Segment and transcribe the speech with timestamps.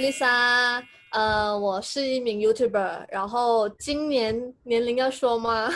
[0.00, 5.70] Lisa，呃，我是一名 YouTuber，然后今年年龄要说吗？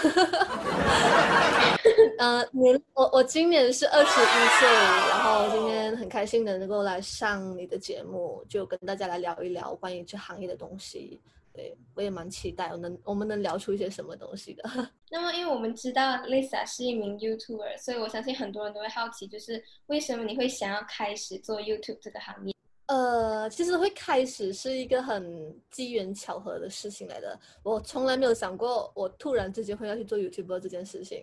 [2.19, 4.25] 呃，年我我今年是二十一
[4.59, 4.69] 岁，
[5.09, 11.21] 然后今天很开心的能够来上你的节目，就跟大家来聊一聊关于这行业的东西。
[11.55, 14.62] 对我也蛮期待，我能我们能聊出一些什么东西的。
[15.11, 22.55] 那么，因为我们知道 Lisa 是一名 YouTuber，所以我相信很多人都会好奇，就是为什么你会想要开始做 YouTube 这个行业？
[22.88, 27.38] 呃，其实会开始是一个很机缘巧合的事情来的。
[27.62, 31.23] 我从来没有想过，我突然之间会要去做 YouTuber 这件事情。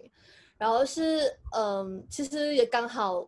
[0.58, 3.28] 然后是，嗯，其实也刚好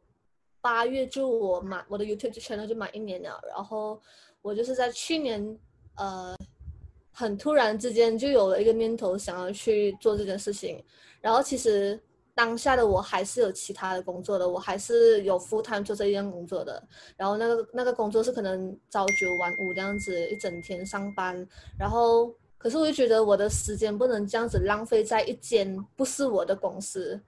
[0.61, 3.41] 八月就我满我的 YouTube channel 就满一年了。
[3.47, 3.99] 然后
[4.41, 5.59] 我就是在去年，
[5.95, 6.35] 呃，
[7.11, 10.83] 很突然之间就有了一个念头，想要去做这件事情。
[11.21, 11.99] 然后其实。
[12.37, 16.81] 当下的我还是有其他的工作的，我还是有 full time 做这一样工作的。
[17.15, 21.35] 然后那个那个工作是可能朝九晚五这样子，一整天上班。
[21.79, 27.19] 然后，可是我就觉得我的时间不能这样子浪费在一间不是我的公司，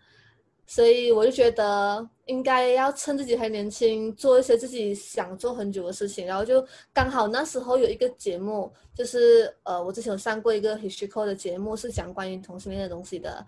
[0.68, 6.28] 所以我就觉得应该要趁自己还年轻，做一些自己想做很久的事情。
[6.28, 13.44] 然后就刚好那时候有一个节目，就是呃，我之前有上过一个 History 的节目，是讲关于同性恋的东西的。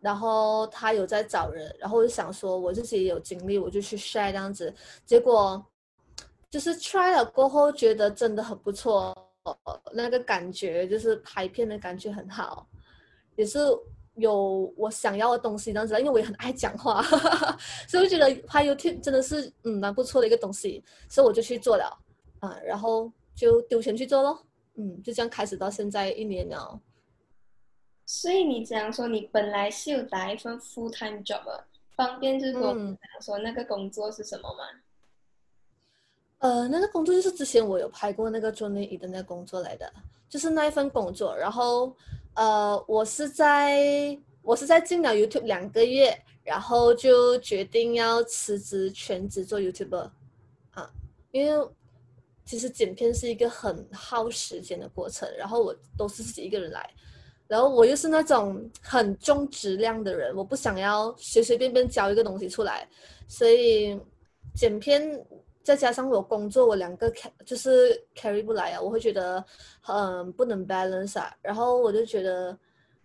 [0.00, 4.74] 然后他有在找人，然后我就想说，我自己也有经历，我就去试这样子。
[5.04, 5.62] 结果
[6.48, 9.14] 就是 try 了过后，觉得真的很不错，
[9.92, 12.66] 那个感觉就是拍片的感觉很好，
[13.36, 13.58] 也是
[14.14, 15.98] 有我想要的东西这样子。
[15.98, 17.02] 因为我也很爱讲话，
[17.86, 21.96] 所以我觉得拍 YouTube 真的是嗯蛮不错的一个东西，所以我就去做了
[22.40, 26.80] 啊，然后就丢钱去做咯，嗯，就这样开始到现在一年了。
[28.12, 31.44] 所以你这样说，你本来是有打一份 full time job，
[31.94, 34.64] 方便就是我讲说那个工作是什么吗？
[36.38, 39.88] 呃，那个工作就是之前我有拍过那个做内衣的那个工作来的，
[40.28, 41.36] 就是那一份工作。
[41.36, 41.94] 然后，
[42.34, 50.10] 呃，我是在我是在进了 YouTube 两个月，然后就决定要辞职全职做 YouTuber
[50.72, 50.90] 啊，
[51.30, 51.68] 因为
[52.44, 56.90] 其实剪片是一个很耗时间的过程，然后我都是自己一个人来。
[57.50, 62.88] 然后我又是那种很重质量的人，我不想要随随便便交一个东西出来，
[63.26, 63.98] 所以
[64.54, 65.02] 剪片
[65.64, 69.44] 再加上我工作，我两个 ca- 就是 carry 不来啊，我会觉得
[69.88, 72.56] 嗯不能 balance 啊，然后我就觉得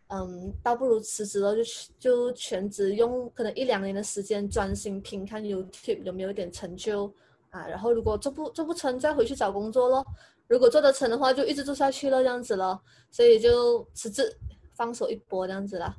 [0.09, 1.63] 嗯倒不如辞职了，就
[1.97, 7.11] 就全职用可能一两年的时间专心拼看 YouTube 有没有一点成就
[7.49, 10.05] 啊，然后如果做不做不成，再回去找工作咯。
[10.47, 12.79] 如果做得成的话，就一直做下去了，这样子了，
[13.11, 14.37] 所以就辞职，
[14.75, 15.95] 放手一搏这样子啦。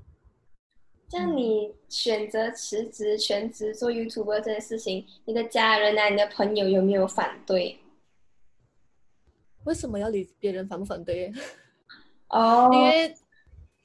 [1.09, 7.79] 像你选择辞职全职做 YouTube 这件事情，你的家人啊，你的朋友有没有反对？
[9.65, 11.33] 为什么要理别人反不反对？
[12.29, 13.15] 哦，因为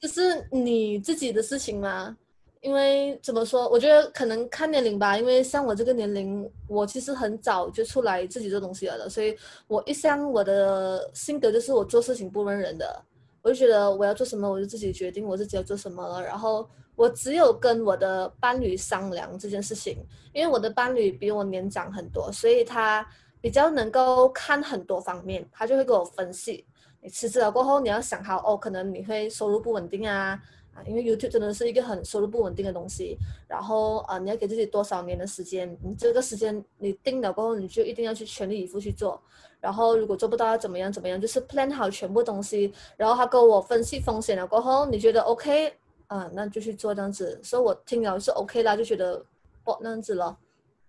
[0.00, 2.16] 这是你自己的事情嘛。
[2.62, 5.18] 因为怎么说，我觉得可能看年龄吧。
[5.18, 9.36] 因为像我这个年龄，我其实很早就出来自己做东西了的，所以
[9.66, 13.04] 我一向我的性格就是我做事情不问人的。
[13.42, 16.24] 我就觉得我要做什么，我就自己决定我自己要做什么了。
[16.24, 16.64] 然后
[16.94, 19.98] 我只有跟我的伴侣商量这件事情，
[20.32, 23.04] 因为我的伴侣比我年长很多，所以他
[23.40, 26.64] 比较能够看很多方面，他就会给我分析。
[27.00, 30.40] 你辞职了过后，你要想好哦，可能你会收入不稳定啊。
[30.74, 33.16] 啊，因为 YouTube 真的是一个很收入不稳定的东西，
[33.46, 35.76] 然后啊，你要给自己多少年的时间？
[35.82, 39.20] 你这个时间你定了过后，你就一定要去全力以赴去做。
[39.60, 42.72] 然后如果做不到要怎么样怎么样，就是 plan 好全部东西。
[42.96, 45.72] 然后他跟我分析风险了过后，你觉得 OK
[46.06, 47.38] 啊，那就去做这样子。
[47.42, 49.24] 所以我听了是 OK 啦，就觉得
[49.64, 50.36] 哦那样子了。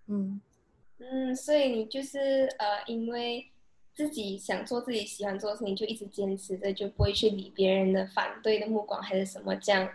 [0.08, 0.42] 嗯
[1.00, 3.46] 嗯，所以你就是呃，因为。
[3.96, 9.88] 自己想做自己喜欢做的事情，就一直坚持着，就不会去理别人的反对的目光还是什么这样。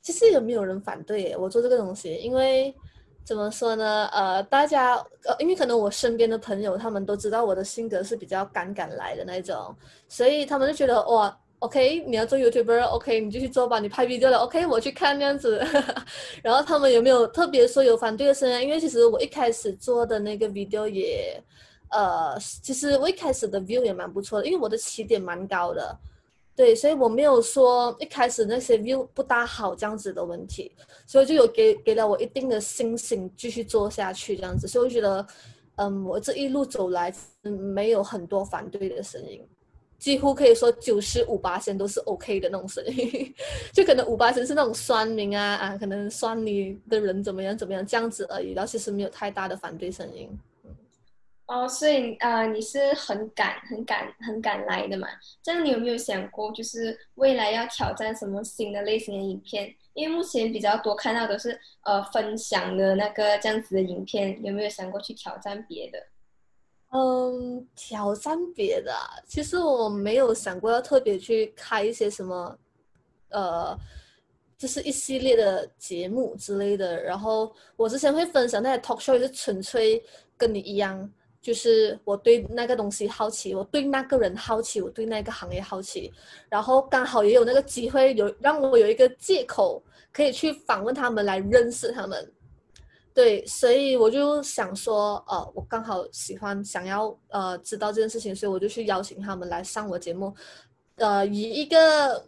[0.00, 2.74] 其实也没有人反对我做这个东西，因为
[3.22, 4.06] 怎么说呢？
[4.12, 4.94] 呃，大家
[5.24, 9.76] 呃，因为可能我身边的朋友他们都知道我的性格是比较敢敢来的那种，
[10.08, 15.62] 所以他们就觉得哇，OK，你要做 YouTuber，OK，你就去做吧，你拍 video 了，OK，我去看那样子。
[16.42, 18.62] 然后他们有没有特别说有反对的声音？
[18.62, 21.38] 因为其实我一开始做的那个 video 也。
[21.90, 25.98] 呃，其实我一开始的 view 也蛮不错的，因为我的起点蛮高的，
[26.54, 30.70] 对，所以我没有说一开始那些 view 不大好这样子的问题，
[31.06, 35.26] 所以就有给给了我一定的信心继续做下去这样子，所以我觉得，
[35.76, 37.14] 嗯，我这一路走来，
[37.44, 39.40] 嗯，没有很多反对的声音，
[39.98, 43.34] 几乎可以说九十五八千都是 OK 的那种声音，
[43.72, 50.28] 就可能五八千是那种酸民啊啊，可能酸你的人怎么样怎么样这样子而已，然后其实没有太大的反对声音。
[51.48, 55.08] 哦，所以啊，你是很赶、很赶、很赶来的嘛？
[55.42, 59.74] 这样你有没有想过，就是未来要挑战什么新的类型的影片？
[59.94, 65.98] 因为目前比较多看到的是呃分享的那个这样子的影片，有没有想过去挑战别的？
[66.90, 68.94] 嗯，挑战别的，
[69.26, 72.58] 其实我没有想过要特别去开一些什么，
[73.30, 73.74] 呃，
[74.58, 77.02] 就是一系列的节目之类的。
[77.02, 80.04] 然后我之前会分享那些 talk show，也是纯粹
[80.36, 81.10] 跟你一样。
[81.40, 86.12] 就是我对那个东西好奇，我对那个人好奇，我对那个行业好奇，
[86.48, 89.82] 然后刚好也有那个机会，有让我有一个借口
[90.12, 92.32] 可以去访问他们，来认识他们。
[93.14, 100.34] 对，所以我就想说，呃，我刚好喜欢，想要呃知道这件事情，所以我就去邀请他们来上我节目，
[100.96, 102.24] 呃，以一个。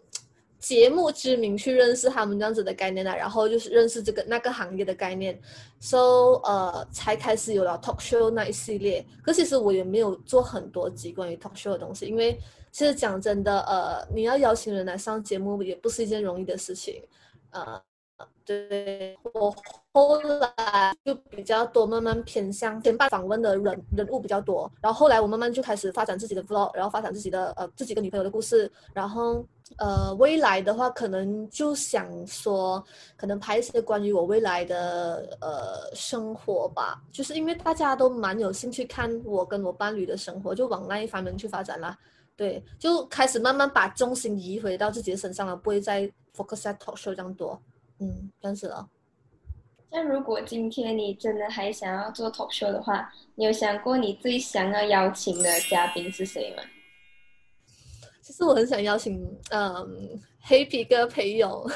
[0.60, 5.36] 节目知名去认识他们这样子的概念啊，然后就是认识这个那个行业的概念
[5.80, 9.04] ，so 呃才开始有了 talk show 那一系列。
[9.22, 12.38] 可其实我也没有做很多集关于 talk show 的东西，因为
[12.70, 17.02] 其实讲真的，呃，你要邀请人来上节目也不是一件容易的事情，
[17.50, 17.82] 呃。
[18.44, 19.54] 对我
[19.92, 29.44] 后来就比较多，慢慢偏向先办访问的人人物比较多，然后后来我慢慢就开始发展自己的 vlog，然后发展自己的呃自己跟女朋友的故事，然后
[29.78, 32.84] 呃未来的话可能就想说，
[33.16, 41.96] 可能拍一些关于我未来的呃生活吧，就是因为大家都蛮有兴趣看我跟我伴侣的生活，就往那一方面去发展啦。
[42.36, 47.60] 对，就开始慢慢把重心移回到自己的身上了，不会再 focus 在 talk show 这样多。
[48.00, 48.88] 嗯，这样子了。
[49.92, 56.62] 那如果今天你真的还想要做 talk show 的话，你有想过你最想要邀请的嘉宾是谁吗？
[58.22, 59.20] 其实我很想邀请，
[59.50, 61.68] 嗯，黑皮哥裴勇。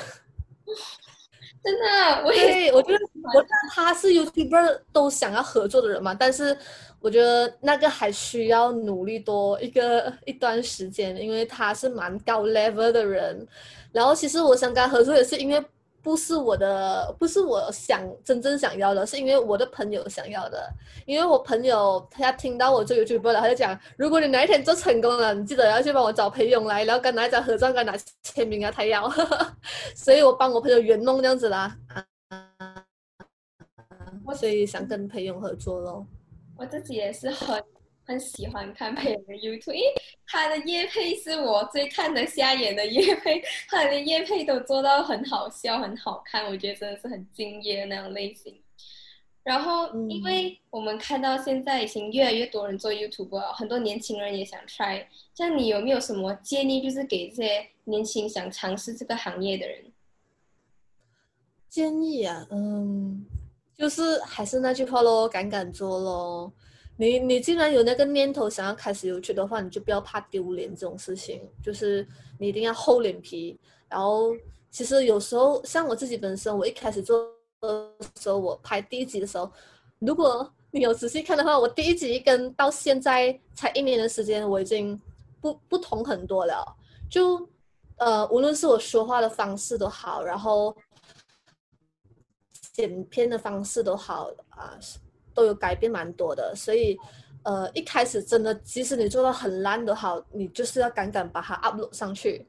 [1.63, 2.99] 真的，我也，我觉得，
[3.35, 6.57] 我觉得他是 YouTuber 都想要合作的人嘛，但是
[7.01, 13.45] 我觉得那个还需要努力多一个一段时间，因为他是蛮高 level 的人。
[13.91, 15.61] 然后其实我想跟他合作也是因为。
[16.05, 20.71] 不是我的，不是我想真正想要的，是因为我的朋友想要的。
[21.07, 29.11] 因为我朋友他听到我做 YouTube 了，他就讲：如果你哪一天做成功了，你记得要去帮我找裴勇来，然后跟哪一张合照，跟哪签名啊，他要。
[29.97, 31.75] 所以我帮我朋友圆梦这样子啦。
[34.37, 36.07] 所以想跟裴勇合作咯。
[36.57, 37.74] 我自己也是很。
[38.07, 39.75] 很喜欢看配的 YouTube，
[40.27, 48.61] 他的叶配是我最看得下眼的叶配，他的叶配都做到很好笑、很好看，我觉得真的是很敬业的那种类型。
[49.43, 55.05] 然后，因为我们看到现在已经越来越多人做 YouTube 了，很多年轻人也想 try。
[55.35, 59.85] 像你有没有什么建议，就是给这些年轻想尝试这个行业的人？
[61.69, 63.27] 建议啊，嗯，
[63.77, 66.53] 就是还是那句话喽，敢敢做喽。
[66.97, 72.07] 你你既然有那个念头想要开始有趣的话，你就不要怕丢脸这种事情，就是
[72.39, 73.59] 你一定要厚脸皮。
[73.89, 74.33] 然后
[74.71, 77.27] 其实有时候像我自己本身，我一开始做
[77.61, 79.51] 的时候，我拍第一集的时候，
[79.99, 85.01] 如果你有仔细看的话，我第一集跟到现在才一年的时间，我已经
[85.41, 86.65] 不不同很多了。
[87.11, 87.49] 就
[87.97, 90.77] 呃，无论是我说话的方式都好，然后
[92.73, 94.79] 剪片的方式都好啊。
[95.35, 96.97] 都有改变蛮多的，所以，
[97.43, 102.47] 呃，一开始真的，即使你做到很烂都好，你就是要敢敢把它 upload 上去，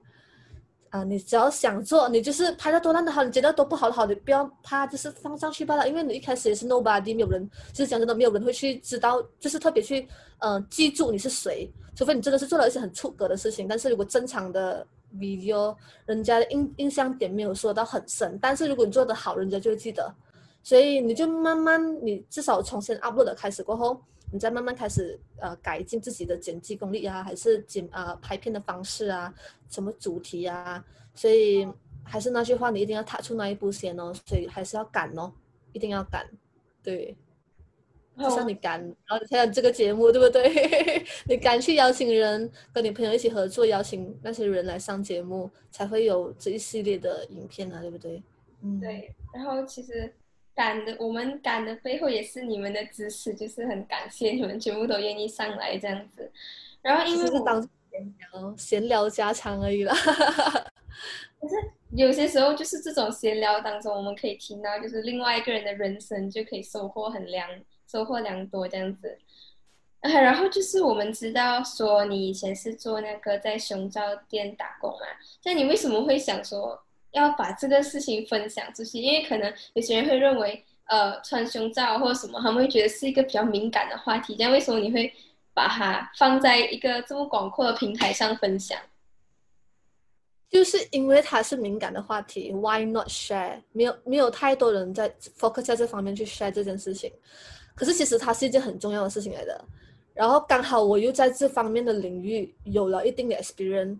[0.89, 10.07] 啊，你只要想做，你就是拍的多烂的好，你觉得多不好的好，你不要怕，就是放上去罢了，因为你一开始也是 nobody，没有人，就是讲真的，没有人会去知道，就是特别去，
[10.39, 14.85] 嗯，记住你是谁，除非你真的是做了一些很出格的事情，但是如果正常的
[15.17, 15.75] video，
[16.05, 20.13] 人家的印印象点没有说到很深，但是如果你做的好，人家就会记得。
[20.65, 29.31] 所以你就慢慢，你至少从先 upload 开始过后，你再慢慢开始呃改进自己的剪辑功力啊，还是剪啊拍片的方式啊，
[29.69, 30.83] 什么主题啊。
[31.13, 31.67] 所以
[32.03, 34.11] 还是那句话，你一定要踏出那一步先哦。
[34.25, 35.31] 所以还是要赶哦，
[35.71, 36.27] 一定要赶。
[36.81, 37.15] 对，
[38.17, 41.05] 就像你赶，然后你看这个节目对不对？
[41.29, 48.23] 你赶去邀请人，跟你朋友一起合作，邀请那些人来上节目，才会有这一系列的影片啊，对不对？
[48.63, 49.13] 嗯，对。
[49.31, 50.11] 然后其实。
[50.55, 56.31] 赶的，我们赶的背后也是你们的支持，就是很感谢你们全部都愿意上来这样子。
[56.81, 59.93] 然后因为是当闲聊，闲聊家常而已啦。
[59.93, 61.55] 可是
[61.91, 67.49] 有些时候就是这种闲聊当中，我们可以听到就是另外一个人的人生，就可以收获很良，
[67.85, 69.17] 收获良多这样子。
[69.99, 75.05] 啊， 然后就是我们知道说你以前是做那个在胸罩店打工嘛，
[75.43, 76.81] 那你为什么会想说？
[77.15, 84.35] 要把这个事情分享出去，因为可能有些人会认为呃穿胸罩或者什么，他们会觉得是一个比较敏感的话题。
[84.37, 85.11] 但为什么你会
[85.53, 88.77] 把它放在一个这么广阔的平台上分享？
[90.47, 93.61] 就是因为它是敏感的话题，Why not share？
[93.71, 97.11] 没有没有太多人在 focus 在这方面去 share 这件事情。
[97.73, 99.65] 可是其实它是一件很重要的事情来的。
[100.13, 103.97] 然后刚好我又在这方面的领域有了一定的 experience，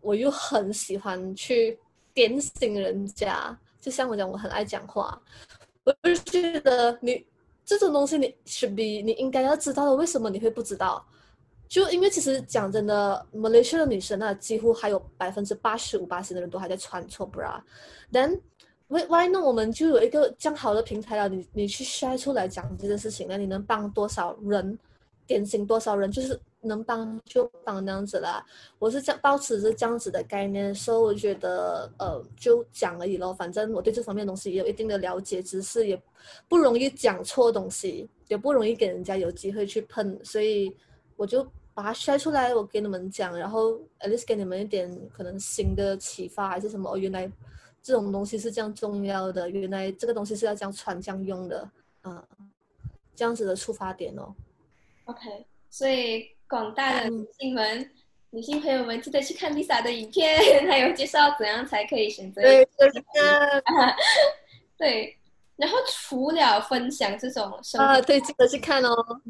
[0.00, 1.78] 我又很喜欢去
[2.14, 3.58] 点醒人家。
[3.80, 5.20] 就像我讲，我很爱讲话，
[5.84, 7.24] 我就觉得你
[7.64, 11.02] 这种东西你 should be 你应该要知道的，为什么你会不知道？
[11.66, 17.58] 就因为其实讲真的，Malaysia 的女生啊，几乎还有百分之八十五、八十的人都还在穿错 bra。
[18.12, 18.40] Then
[18.88, 24.78] why why 那我们就有一个这样好的平台了，你你去筛出来讲这件事情，那你能帮多少人，
[25.26, 28.44] 点醒多少人，就是能帮就帮那样子啦。
[28.78, 33.32] 我是这样保持着这样子的概念，所以我觉得呃就讲而已咯。
[33.34, 36.00] 反正我对这方面东西也有一定的了解知识，也
[36.48, 40.74] 不容易讲错东西，也不容易给人家有机会去喷，所以
[41.16, 41.46] 我就。
[41.72, 46.92] 把它筛出来，我给你们讲，然后 at least 给你们一点可能新的启发还是什么？
[46.92, 47.30] 哦，原来
[47.80, 51.70] 这种东西是这样重要的，原来这个东西是要这样传这样用的，
[52.02, 52.22] 啊，
[53.14, 54.34] 这样子的出发点哦。
[55.04, 57.90] OK，所以广大的女性们、
[58.30, 60.36] 女性朋友们，记得去看 Lisa 的影片，
[60.68, 62.42] 还有介绍怎样才可以选择。
[62.42, 62.68] 对，
[64.76, 65.16] 对。
[65.56, 69.20] 然后除了分享这种啊，对，记得去看哦。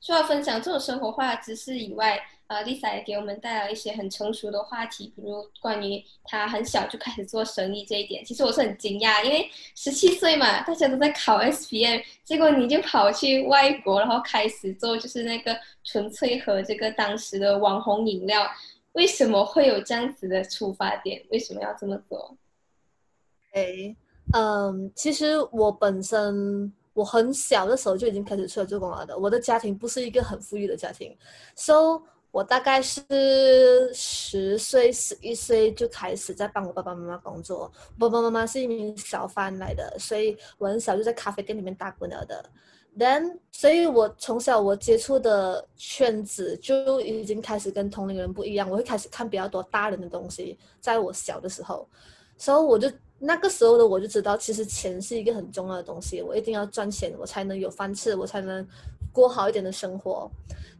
[0.00, 8.24] 除了分享这种生活化知识以外，呃，Lisa 也给我们带来一些很成熟的话题，比如关于她很小就开始做生意这一点。
[8.24, 18.46] 其实我是很惊讶，因为十七岁嘛，大家都在考 SPM，结果你就跑去外国，然后开始做就是那个纯粹和这个当时的网红饮料。
[18.92, 21.22] 为什么会有这样子的出发点？
[21.30, 22.34] 为什么要这么做？
[23.52, 23.94] 哎，
[24.32, 26.72] 嗯，其实我本身。
[26.94, 29.16] 我很小的时候就已经开始出来做工了的。
[29.16, 31.16] 我的家庭不是一个很富裕的家庭
[31.54, 33.02] ，so 我大概是
[33.92, 37.70] 十岁、十一岁就开始在帮我爸爸妈妈工作。
[37.98, 42.44] 爸爸妈妈是一名小贩来的，所以我很小就在咖啡店里面打工了的。
[42.98, 48.68] Then，所以我从小我接触的圈子就已经开始跟同龄人不一样。
[48.68, 51.88] 我会开始看比较多大人的东西，在我小的时候，
[52.36, 52.90] 所以我就。
[53.18, 58.66] 那个时候的我就知道，其实钱是一个很重要的东西，我一定要赚钱，我才能有饭吃，我才能
[59.12, 60.30] 过好一点的生活。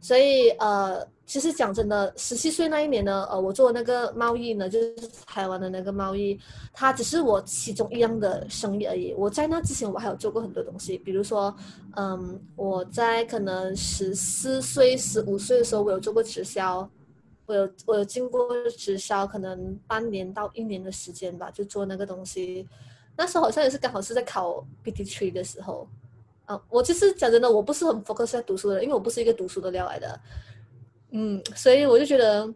[0.01, 6.39] 所以，呃，其实讲真的，十七岁那一年呢，呃，我做那个贸易呢，就是台湾的那个贸易，
[6.71, 9.13] 它只是我其中一样的生意而已。
[9.17, 11.53] 我在那之前，我还有做过很多东西，比如说，
[11.97, 16.89] 嗯，我在可能十四岁、十五岁的时候，我有做过直销。
[17.49, 22.67] 我有我有经过直销，可能半年到一年的时间吧，就做那个东西。
[23.17, 25.87] 那时候好像也是刚好是在考 PT Three 的时候，
[26.45, 30.19] 啊，我其实讲真的，我不是很 focus 在读书的，因为我不是一个读书的料来的。
[31.09, 32.47] 嗯，所以我就觉得，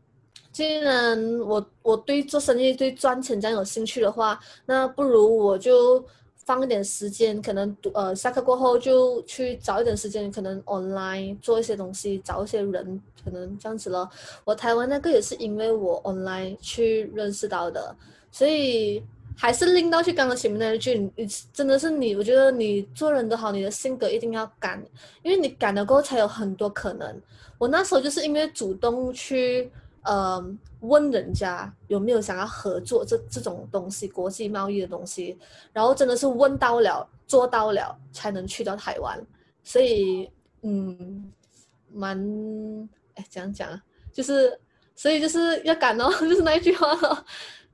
[0.51, 6.05] 既然我我对做生意、对赚钱这样有兴趣的话，那不如我就。
[6.45, 14.09] 放一点时间，可能读呃下课过后就去找一点时间，可能 online 做一些东西，找一些人，可能这样子咯。
[14.43, 17.95] 我台湾那个也是因为我 online 去认识到的，
[18.31, 19.01] 所以
[19.37, 24.83] 还是拎到去刚刚前面那一句，你真的是你，我觉得你做人的好，你的性格一定要敢，
[25.21, 27.21] 因为你敢了过后才有很多可能。
[27.57, 29.71] 我那时候就是因为主动去。
[30.03, 30.43] 呃，
[30.81, 35.37] 问人家有没有想要合作这这种东西，国际贸易的东西，
[35.71, 39.19] 然后真的是问到了，做到了，才能去到台湾。
[39.63, 40.29] 所以，
[40.61, 41.31] 嗯，
[41.91, 42.17] 蛮
[43.15, 43.81] 哎，怎样讲？
[44.11, 44.59] 就是，
[44.95, 47.25] 所以就是要敢哦， 就是那一句话。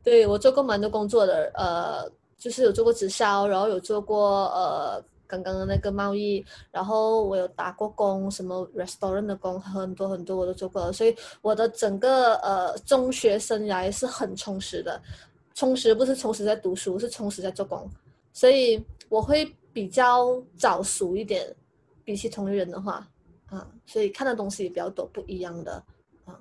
[0.03, 5.03] 对我做过蛮多工作的，呃，就是有做过直销，然后有做过呃。
[5.29, 14.99] 刚刚的那个贸易，然后我有打过工，什么 restaurant 的工，很多很多我都做过了，所以我的整个呃中学生涯是很充实的，
[15.53, 17.87] 充实不是充实在读书，是充实在做工，
[18.33, 21.55] 所以我会比较早熟一点，
[22.03, 23.07] 比起同龄人的话，
[23.45, 25.73] 啊，所以看的东西也比较多不一样的，
[26.25, 26.33] 啊，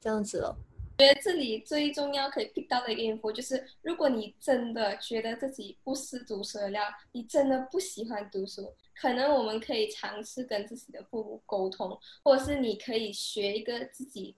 [0.00, 0.56] 这样子了。
[0.98, 14.34] 觉得这里最重要可以 pick 到的一个 info 就是，如果你真的觉得自己不是读书的料，你真的不喜欢读书，可能我们可以尝试跟自己的父母沟通，或者是你可以学一个自己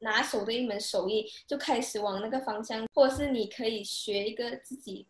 [0.00, 5.06] 拿手的一门手艺，就开始往那个方向，或者是你可以学一个自己。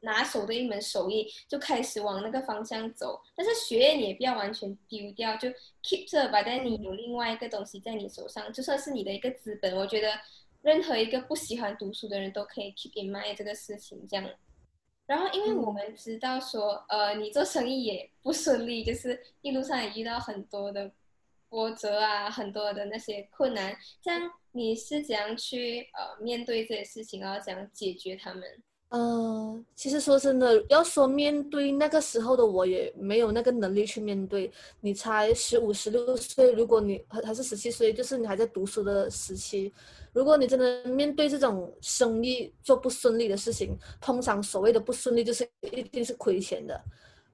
[0.00, 3.18] 拿手的一门手艺，就开始往那个方向走。
[3.34, 5.48] 但是学业你也不要完全丢掉，就
[5.82, 9.74] keep 着，把但你有另外一个东西在你手上，就算是你的一个资本。
[9.74, 10.12] 我觉得
[10.64, 14.04] 任何一个不喜欢读书的人都可以 keep in mind 这个事情。
[14.08, 14.26] 这样，
[15.06, 20.90] 然后因为我们知道说，呃，你做生意也不顺利，就是一路上也遇到很多的
[21.50, 23.76] 波折啊，很多的那些困难。
[24.02, 28.42] 这样你是怎样去呃面对这些事情，然后怎样解决他们？
[28.88, 34.50] 嗯，其实说真的，要说面对那个时候的我，也没有那个能力去面对。
[34.80, 39.72] 你才十五、十六岁，如果你还还是十七岁，就是你还在读书的时期，
[40.14, 46.80] 如果你真的面对这种生意做不顺利的事情，通常所谓的不顺利，就是一定是亏钱的。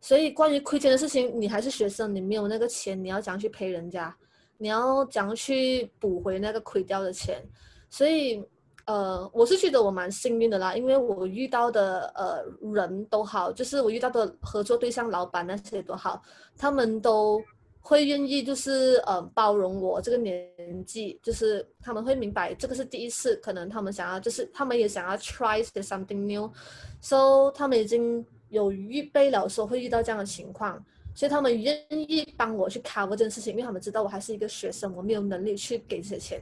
[0.00, 4.12] 所以关于亏钱的事情，你还是学生，你没有那个钱，你要怎样去赔人家？
[4.58, 7.40] 你要怎样去补回那个亏掉的钱？
[7.88, 8.42] 所以。
[8.86, 16.20] 呃，我是觉得我蛮幸运的啦，因为我遇到的呃人都好，就是我遇到的合作对象、老板那些都好，
[16.56, 17.40] 他们都
[17.80, 20.46] 会愿意就是呃包容我这个年
[20.84, 30.84] 纪，就是他们会明白这个是第一次，可能他们想要就是他们也想要 try something new，so 他们已经有预备了说会遇到这样的情况，
[31.14, 36.40] 所以他们愿意帮我去 cover 这件事情，因为他们知道我还是一个学生，我没有能力去给这些钱。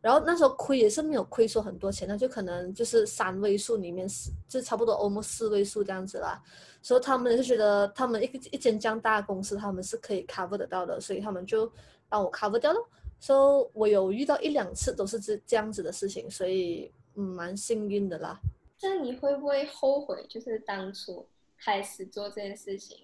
[0.00, 6.40] 然后那时候亏也是没有亏说很多钱，那就可能就是三位数里面四，就差不多 almost 四位数这样子啦。
[6.80, 11.70] 所以他们就觉得他们一个一间这样大的公司，他们是可以 cover 得到的，所以他们就
[12.08, 12.78] 帮我 cover 掉了。
[13.20, 18.38] 所以我有遇到一两次都是这这样子的事情，所以嗯蛮幸运的啦。
[18.80, 20.24] 那你会不会后悔？
[20.28, 21.26] 就是当初
[21.58, 22.96] 开始做这件事情，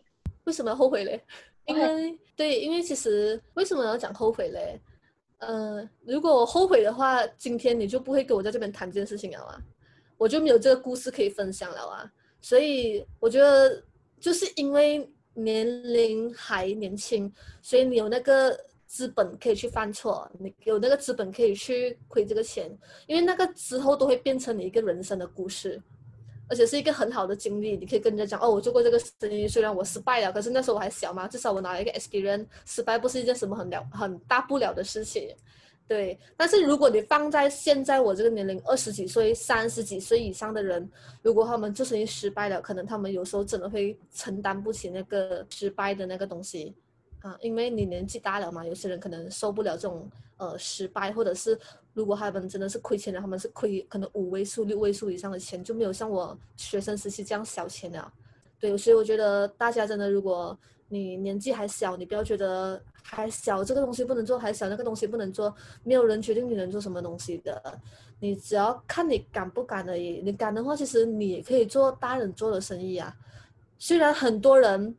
[0.44, 1.20] 为什么要后悔嘞？
[1.66, 4.80] 因为对，因为其实为什么要讲后悔嘞？
[5.38, 9.60] 呃，如果我后悔的话，今天你就不会跟我在这边谈这件事情了啊，
[10.16, 12.10] 我就没有这个故事可以分享了啊。
[12.40, 13.82] 所以我觉得，
[14.18, 22.70] 就是因为年龄还年轻，所以你有那个资本可以去犯错，你有那个资本可以去亏这个钱，
[23.06, 25.82] 因为那个之后都会变成你一个人生的故事。
[26.48, 35.34] 而且是一个很好的经历，你可以跟人家讲哦，我做过这个生意，虽然我失败了，可是那时候我还小嘛，至少我拿了一个 experience，失败不是一件什么很了很大不了的事情，
[35.88, 36.18] 对。
[36.36, 40.88] 但是如果你放在现在我这个年龄，二十几岁、三十几岁以上的人，
[41.22, 46.74] 如果他们做生意失败了，可能他们有时候真的会承担不起那个失败的那个东西。
[47.24, 50.06] 啊，因为你年纪大了嘛，有些人可能受不了这种
[50.36, 51.58] 呃失败，或者是
[51.94, 58.12] 如果他们真的是亏钱了，他们是亏可能五位数、六位数以上的钱，就没有像我学生时期这样小钱了。
[58.60, 60.54] 对，所以我觉得大家真的，如果
[60.86, 67.80] 你年纪还小，你不要觉得还小这个东西不能做，还小那个东西不能做，没有人决定你能做什么东西的，
[68.20, 70.20] 你只要看你敢不敢而已。
[70.22, 73.16] 你敢的话，其实你可以做大人做的生意啊。
[73.78, 74.94] 虽然很多人。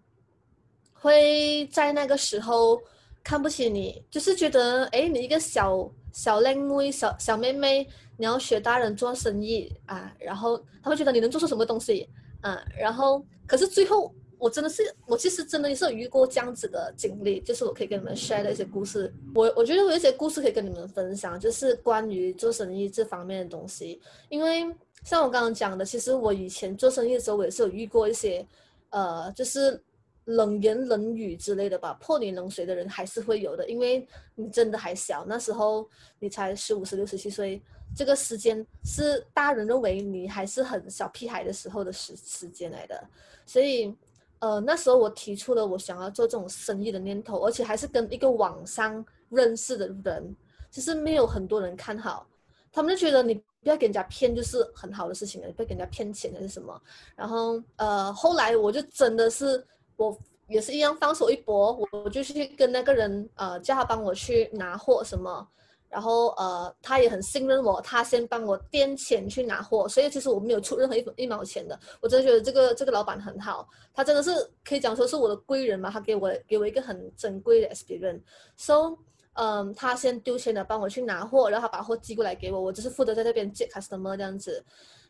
[1.05, 2.81] 会在那个时候
[3.23, 7.87] 看不起你，就是觉得，哎，你一个小小靓妹、小小妹妹，
[8.17, 12.09] 你要学大人做生意啊，然后他会觉得你能做出什么东西，
[12.41, 19.13] 啊，然后可是最后我真的是，我其实真的也是有遇过这样子的经历，就是我可以跟你们 share 的一些故事。
[19.35, 24.01] 我我觉得我有一些故事可以跟你们分享，就是关于做生意这方面的东西。
[24.29, 24.65] 因为
[25.03, 28.43] 像我刚刚讲的，其实我以前做生意的时候，我也是有遇过一些，
[28.89, 29.79] 呃，就是。
[30.25, 35.87] 冷言冷语之类的吧，泼你冷水的人还是会有的，因为你真的还小，那时候
[36.19, 37.61] 你才十五、十六、十七岁，
[37.95, 43.07] 这个时间是大人认为你还是很小屁孩的时候的时时间来的，
[43.45, 43.95] 所以，
[44.39, 50.35] 呃，那时候我提出了我想要做这种生意的念头，而且还是跟一个网上认识的人，
[50.71, 52.27] 其实没有很多人看好，
[52.71, 56.81] 他们就觉得你不要给人家骗就是很好的事情了，不要给人家骗钱还是什么，
[57.15, 59.63] 然后，呃，后来我就真的是。
[59.97, 65.47] 我也是一样放手一搏，我就去跟那个人，呃，叫他帮我去拿货什么，
[65.89, 71.79] 然后呃，他也很信任我，他先帮我垫钱去拿货，所以其实我没有出任何一一毛钱的。
[71.99, 74.29] 我真的觉得这个这个老板很好，他真的是
[74.63, 78.21] 可以讲说是我的贵人嘛，他给我给我一个很珍贵的 experience。
[78.55, 78.97] So，
[79.33, 84.63] 嗯，他先丢钱的帮我去拿货，然后他把货寄过来给我，我只是负责在那边接 customer 这样子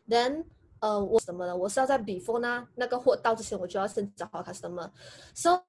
[0.08, 0.44] ，then。
[0.80, 1.56] 呃，我什么呢？
[1.56, 4.90] 我是要在 before 呢那个货到之前，我就要先找好 customer。
[5.34, 5.62] So，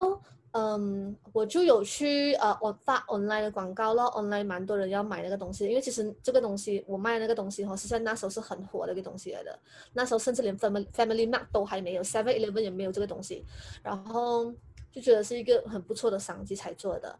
[0.51, 9.57] 嗯，我就有去呃，我发 online 的广告咯，online 蛮多人要买那个东西，因为其实这个东西我卖那个东西哈，实在那时候是很火的一个东西来的。
[9.93, 13.45] 那时候甚至连 family family mart 都还没有，seven eleven 也没有这个东西，
[13.81, 14.53] 然后
[14.91, 17.17] 就觉得是一个很不错的商机才做的。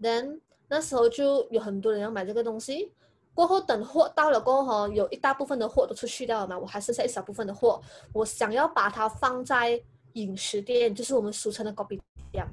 [0.00, 2.92] Then 那时候就有很多人要买这个东西。
[3.38, 7.80] 过后等货到了过后，有一大部分的货都出去掉了嘛，我还剩下一小部分的货，
[8.12, 9.80] 我想要把它放在
[10.14, 12.00] 饮食店，就是我们俗称的 c o f e
[12.32, 12.44] 店，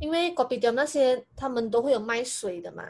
[0.00, 2.82] 因为 c o f e 店那些他们都会有卖水的嘛，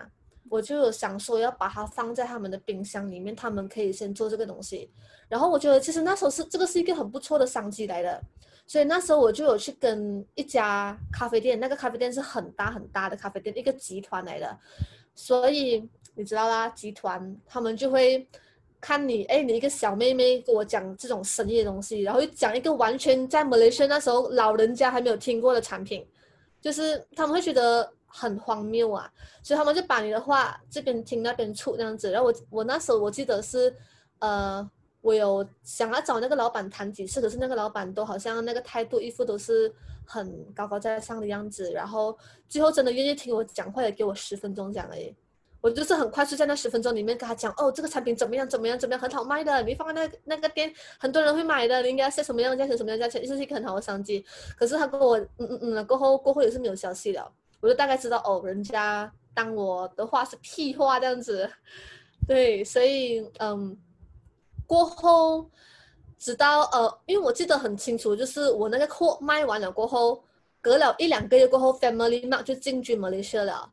[0.49, 4.91] 我就有想说要把它放在他们的冰箱里面，他们可以先做这个东西。
[5.29, 8.19] 然后我觉得其实那时候是这个是一个很不错的商机来的，
[8.67, 14.59] 所以那时候我就有去跟一家咖啡店，那个咖啡店是很大很大的咖啡店，一个集团来的，
[15.15, 18.27] 所以你知道啦，集团他们就会。
[18.85, 26.05] 看你，哎，你一个小妹妹跟我讲这种生意的东西，然后又讲一个完全在马来西亚那时候老人家还没有听过的产品，
[26.61, 29.09] 就是他们会觉得很荒谬啊，
[29.41, 32.11] 所以他们就把你的话这边听那边出这样子。
[32.11, 33.73] 然后我我那时候我记得是，
[34.19, 34.69] 呃，
[35.01, 39.73] 我有想要找那个老板谈几次，可是那个老板都好像那个态度一副都是
[40.05, 45.15] 很高高在上的样子，然后最后真的愿意听我讲话的给我十分钟讲而已。
[45.63, 54.23] 我就是很快速在那十分钟里面跟他讲，哦，这个产品怎么样，怎么样，怎么样，很好卖的，你放在那那个店，很多人会买的，你应该是什么样价钱，什么样价钱，就是一个很好的商机。
[54.59, 61.49] 可是他跟我，嗯嗯嗯，过后过后也是没有消息了，我就大概知道，哦，人家当我的话是屁话这样子，
[62.27, 63.79] 对，所以嗯，
[64.67, 65.49] 过后
[66.19, 70.25] 直到呃，因为我记得很清楚，就是我那个货卖完了过后，
[70.61, 73.71] 隔了一两个月过后，Family Mart 就进军 Malaysia 了。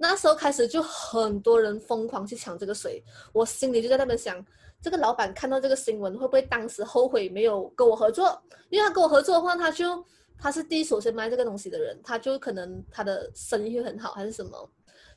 [0.00, 4.42] 那时候开始就很多人疯狂去抢这个水，我心里就在那边想，
[4.80, 8.40] 这个老板看到这个新闻会不会当时后悔没有跟我合作？
[8.70, 10.04] 因为他跟我合作的话，他就
[10.38, 14.70] 他是第一手先卖这个东西的人，他就可能他的生意会很好还是什么，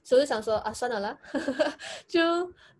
[0.03, 1.17] 所以就想说啊，算了啦，
[2.09, 2.19] 就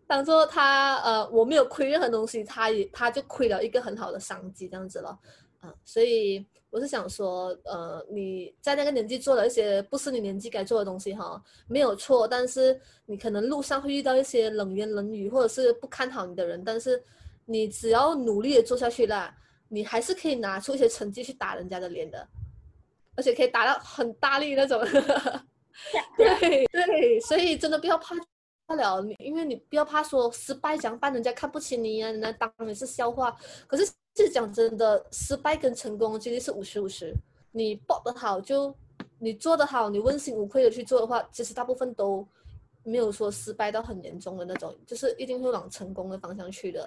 [0.08, 5.18] 当做他呃我没有亏任何东西，他也他就亏了一个很好的商机这样子了，
[5.60, 6.44] 啊，所以。
[6.72, 12.26] 我是想说，呃，你在那个年纪做了一些不是你年纪该做的东西，哈，没有错。
[12.26, 16.64] 但是你可能路上会遇到一些冷言冷语，或者是不看好你的人。
[16.64, 17.04] 但是
[17.44, 19.36] 你只要努力的做下去啦，
[19.68, 22.26] 你还是可以拿出一些成绩去打人家的脸的，
[23.16, 24.82] 而且可以打到很大力那种。
[26.16, 28.16] 对对，所以真的不要怕
[28.66, 33.38] 不了你，因为你不要怕说失败，讲办人家看不起你呀，人家当你是笑话。
[33.68, 33.92] 可是。
[34.16, 37.14] 是讲真的，失败跟成功几率是五十五十。
[37.52, 38.74] 你报得好，就
[39.20, 42.28] 你做得好，你问心无愧的去做的话，其实大部分都
[42.84, 46.86] 没有说失败到很严重的那种，就是一定会往成功的方向去的。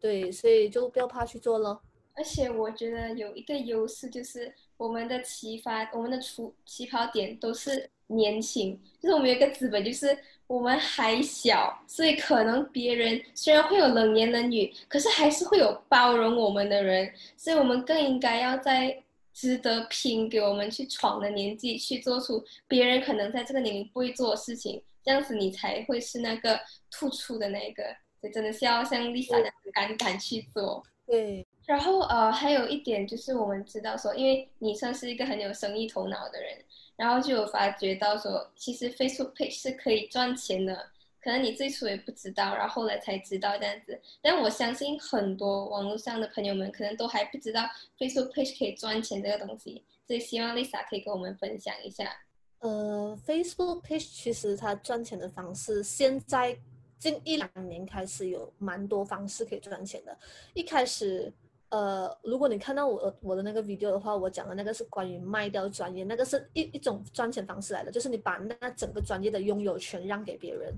[0.00, 1.80] 对，所以就不要怕去做了。
[2.14, 10.16] 而且我觉得有一个优势就是我们的启发，我们的出起跑点都是年轻，就是我们有一个资本，就是。
[10.48, 19.00] 我们还小，所以可能别人虽然会有冷言冷语，可是还是会有包容我们的人，所以我们更应该要在
[19.34, 26.58] 值得拼给我们去闯的年纪，去做出别人可能在这个年龄不会做的事情，这样子你才会是那个
[26.90, 27.84] 突出的那个。
[28.20, 30.82] 所以真的是要像 Lisa 这样敢敢去做。
[31.06, 31.46] 对。
[31.66, 36.56] 然后呃，还有一点就是我们知道说，因为你算是一个很有生意头脑的人。
[36.98, 40.90] 然后就有发觉到说，其实 Facebook page 是可以赚钱的，
[41.22, 44.00] 可能你最初也不知道，然后后来才知道这样子。
[44.20, 47.62] 但我相信很多网络上的朋友们可能都还不知道
[47.96, 52.12] Facebook page 可以赚钱这个东西，所以希望 Lisa 可以跟我们分享一下。
[52.58, 56.58] 呃，Facebook page 其实它赚钱的方式，现在
[56.98, 60.18] 近一两年开始有蛮多方式可以赚钱的，
[60.52, 61.32] 一开始。
[61.70, 70.72] 呃，如果你看到我我的那个 video 的话，我讲的那个是关于卖掉专业，那个是一一种赚钱方式来的，就是你把那整个专业的拥有权让给别人，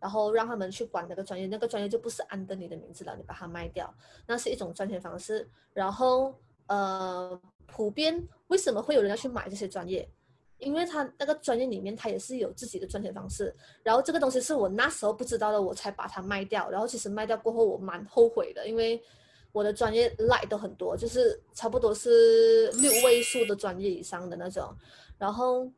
[0.00, 3.92] 然后让他们去管那个专业，那个专业就不是安德你的名字了，你把它卖掉，
[4.26, 5.46] 那是一种赚钱方式。
[5.74, 6.34] 然后
[6.66, 10.08] 呃，普遍为什么会有人要去买这些专业？
[10.56, 13.54] 因为他那个专业里面他也是有自己的赚钱方式。
[13.82, 16.70] 然后这个东西是我那时候不知道的，我才把它卖掉。
[16.70, 18.98] 然后其实卖掉过后我蛮后悔的，因为。
[19.52, 24.74] 我的专业 like 都很多，就是差不多是六位数的专业以上的那种，
[25.18, 25.70] 然后，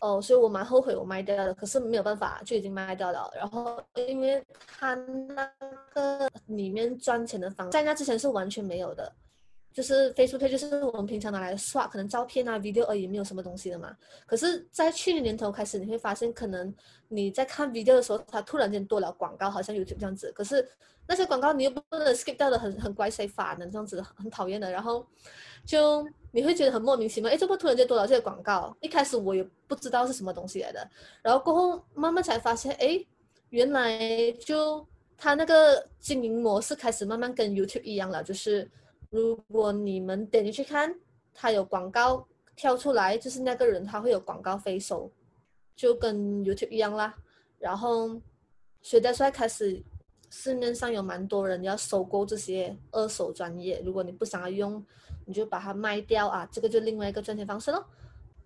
[0.00, 3.30] 哦，所以我蛮后悔我卖掉的，可是没有办法，就已经卖掉了。
[3.36, 5.50] 然后，因为他那
[5.94, 9.10] 个里面赚钱的方，在那之前是完全没有的。
[9.72, 13.92] 就是 Facebook 就是我们平常拿来刷可能照片啊 video 而已，没有什么东西的嘛。
[14.24, 16.72] 可是，在去年年头开始，你会发现可能
[17.08, 20.30] 你在看 video 的时候，它突然间多了广告，好像 YouTube 这样子。
[20.30, 20.64] 可是
[21.06, 24.70] 那些广告你又不能 skip 掉的，很很怪谁法的这样子，很讨厌的。
[24.70, 25.06] 然后
[25.64, 28.76] 就你会觉得很莫名其妙，哎，怎么突然间多了这些广告？
[28.80, 30.88] 一开始我也不知道是什么东西来的，
[31.22, 33.04] 然后过后慢慢才发现，哎，
[33.50, 34.86] 原来就
[35.16, 38.70] 他那个经营模式开始慢慢跟 YouTube 一样了，就是。
[39.10, 40.92] 如果你们点进去看，
[41.32, 45.08] 他有广告跳出来，就是那个人他会有广告费收，
[45.76, 47.14] 就跟 YouTube 一样啦。
[47.60, 48.08] 然后，
[48.82, 49.80] 所以在现在开始，
[50.36, 53.80] 市面上有蛮多人要收购这些二手专业。
[53.84, 54.84] 如果你不想要用，
[55.24, 57.86] 你就把它卖掉啊，这个就另外一个赚钱方式咯。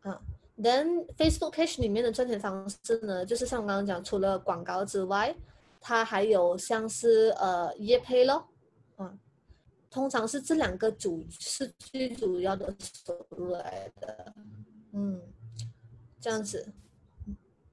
[0.05, 0.20] 嗯
[0.59, 5.35] ，Then Facebook page 里面的赚钱方式呢，就是像我刚刚讲，除了广告之外，
[5.81, 8.46] 它还有像是呃业配咯，
[8.98, 9.18] 嗯，
[9.90, 14.35] 通常是这两个主是最主要的收入来的，
[14.92, 15.22] 嗯，
[16.20, 16.70] 这样子。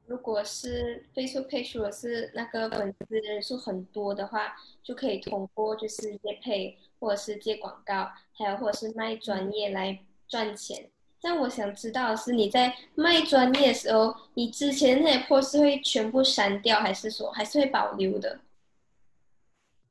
[0.07, 10.89] 如果是 Facebook page，如果是那个粉丝人数很多的话，就可以通过就是业配或者是接广告，还有或者是卖专业来赚钱。
[11.21, 18.39] 但我想知道的是，你在卖专业的时候，你之前那些 post 会全部删掉，还是说还是会保留的？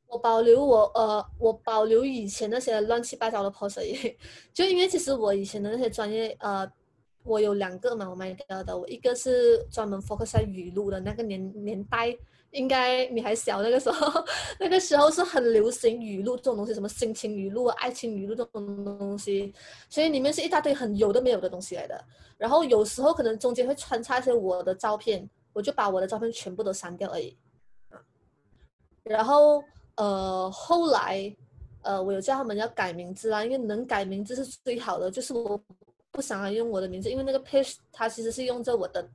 [0.07, 3.81] 我保留我呃，我保留以前那些乱七八糟的 post，
[4.55, 6.71] 就因为其实我以前的那些专业呃。
[7.25, 8.77] 我有两个嘛，我卖掉的。
[8.77, 12.15] 我一个是专门 focus 在语录的那个年年代，
[12.51, 14.25] 应该你还小那个时候，
[14.61, 19.53] 那个时候是很流行语录这种东西，什么心情语录、爱情语录这种东西，
[19.89, 22.05] 所以里面是一大堆很有的没有的东西来的。
[22.37, 27.35] 然后有时候可能中间会穿插一些我的照片，我就把我的照片全部都删掉而已。
[29.03, 29.65] 然后
[29.97, 31.35] 呃后来
[31.83, 35.59] 呃我有叫他们要改名字啦，因为能改名字是最好的，就是我。
[36.15, 39.11] 不想要用我的名字，因为那个 page 它其实是用着我的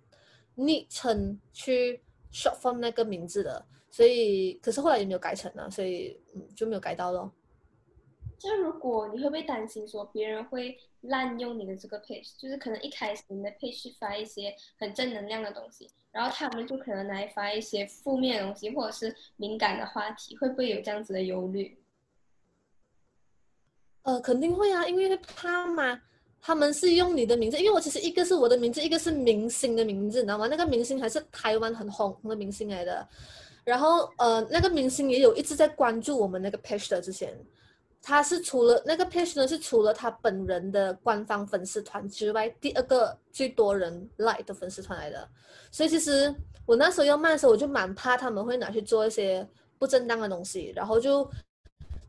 [0.56, 7.32] 昵称去 short form 那个名字的，所以可是后来也没有改成了，所以嗯就没有改到咯。
[8.44, 21.82] 那如果你会不会担心说别人会滥用你的这个 page，就是可能一开始你的 page 发一些很正能量的东西，然后他们就可能来发一些负面的东西或者是敏感的话题，会不会有这样子的忧虑？
[24.02, 26.02] 呃，肯定会啊，因为怕嘛。
[26.42, 30.48] 他们是用你的名字，因为我其实一个是我的名字，一个是明星的名字，你知道吗？
[30.48, 33.08] 那个明星还是台湾很红的明星来的。
[33.66, 37.02] 然后呃，那个明星也有一直在关注我们那个 page 的。
[37.02, 37.38] 之前
[38.02, 45.28] 他是除了那个 page 呢，是除了他本人的官方粉丝团之外，第二个最多人 like 的粉丝团来的。
[45.72, 46.34] 所以其实
[46.66, 49.46] 我那时候要卖的时候，我就蛮怕他们会拿去做一些
[49.78, 51.30] 不正当的东西，然后就。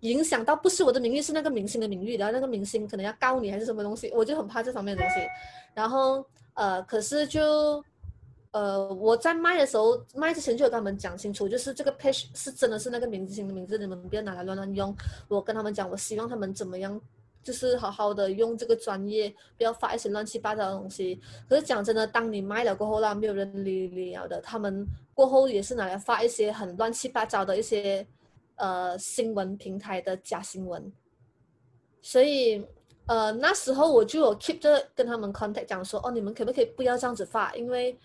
[0.00, 5.20] 影响到不是我的名誉，是那个明星的名誉，然后那个明星可能要告你还是什么东西，我就很怕这方面的东西。
[5.74, 7.84] 然后呃，可是就
[8.52, 14.94] 呃，我在卖的时候，卖之前就有跟他们讲清楚，就是这个 page 是真的是那个明星的名字，你们不要拿来乱乱用。
[15.28, 16.98] 我跟他们讲，我希望他们怎么样，
[17.42, 21.20] 就是好好的用这个专业，不要发一些乱七八糟的东西。
[21.48, 24.84] 可是讲真的，当你卖了过后啦，没有人理你了的，他们
[25.14, 28.06] 过后也是拿来发一些很乱七八糟的一些。
[28.60, 30.92] 呃，新闻平台的假新闻，
[32.02, 32.62] 所以
[33.06, 37.54] 呃那时候我就有 keep 着跟他们 contact 讲说，哦，你们可不可以不要这样子发？
[37.54, 37.98] 因为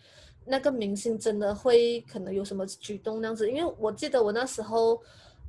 [0.45, 3.51] 那个明星真的会可能有什么举动那样子。
[3.51, 4.97] 因为我记得我那时候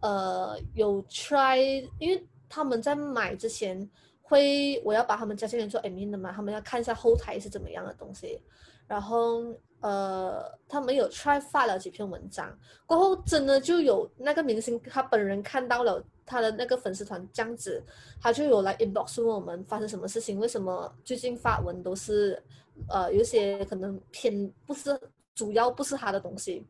[0.01, 3.89] 呃有 try，因为他们在买之前
[4.23, 8.43] 会我要把他们加进来做 admin 的嘛，他们要看一下后台是怎么样的东西，
[8.87, 9.55] 然后。
[9.81, 12.51] 呃，他们有 try 发了几篇文章，
[12.87, 17.81] 过后真的就有那个明星他本人看到了他的那个粉丝团这样子，
[18.21, 22.43] 他就有来 inbox 问我们发生什么事情，为什么最近发文都是
[22.89, 24.99] 呃有些可能偏不是
[25.35, 26.67] 主要不是他的东西，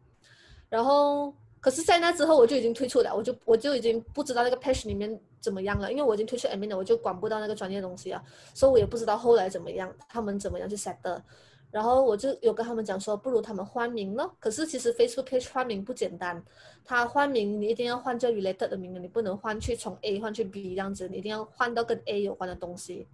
[0.69, 11.23] 然后可是，在那之后我就已经退出了，我就我就已经不知道那个 page 里面怎么样了，因为我已经退出 admin 了，我就管不到那个专业东西了，所以我也不知道后来怎么样，他们怎么样去 set 的。
[11.71, 14.33] 然后我就有跟他们讲说，不如他们换名了。
[14.39, 16.43] 可是其实 Facebook page 换名不简单，
[16.85, 23.07] 他换名你一定要换叫 related 的名，你不能换去从 A 换去 B 这样子，你一定要换到跟 A 有关的东西。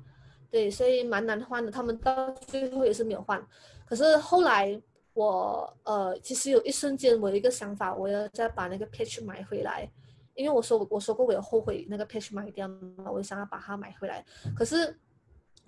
[0.50, 1.72] 对，所以蛮难换的。
[1.72, 3.44] 他们到最后也是没有换。
[3.84, 4.80] 可是后来
[5.14, 9.90] 我呃，其实有一瞬间我有一个想法，我要再把那个 page 买回来，
[10.34, 14.24] 因为我说我说过我有后悔那个 page 买掉嘛，我想要把它买回来。
[14.54, 14.96] 可是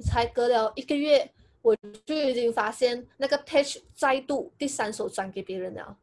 [0.01, 1.29] 才隔了一个月。
[1.65, 1.75] 我
[2.05, 5.97] 就已经发现那个 patch 再度第三手转给别人了，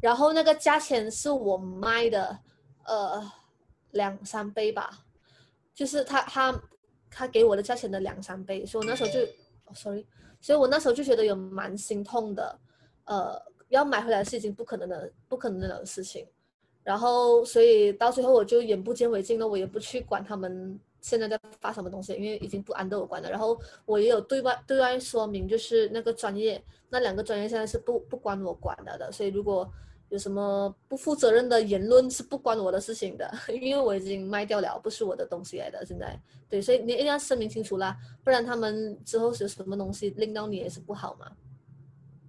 [0.00, 2.38] 然后那个价钱是我卖的，
[2.84, 3.32] 呃，
[3.90, 5.04] 两三倍吧，
[5.74, 6.62] 就是他他
[7.10, 9.18] 他给我的价钱的两三倍，所以我那时候就
[9.74, 10.06] ，sorry，
[10.40, 12.56] 所以我那时候就觉得有蛮心痛的，
[13.06, 16.24] 呃，要买回来是已经不可能的不可能的事情，
[16.84, 20.78] 然后所以到最后我就眼不见为净了，我也不去管他们。
[21.06, 22.12] 现在在发什么东西？
[22.14, 23.30] 因为已经不安得我管了。
[23.30, 29.12] 然后我也有对外对外说明，就是那个专业，那两个专业现在是不不关我管了的。
[29.12, 29.72] 所以如果
[30.08, 35.86] 有什么不负责任的言论，是不关我的事情的，因为我已经卖掉了，不是我的东西来的。
[35.86, 41.30] 现在对，所以你一定要声明清楚啦，不然他们之后有什么东西令到你也是不好嘛。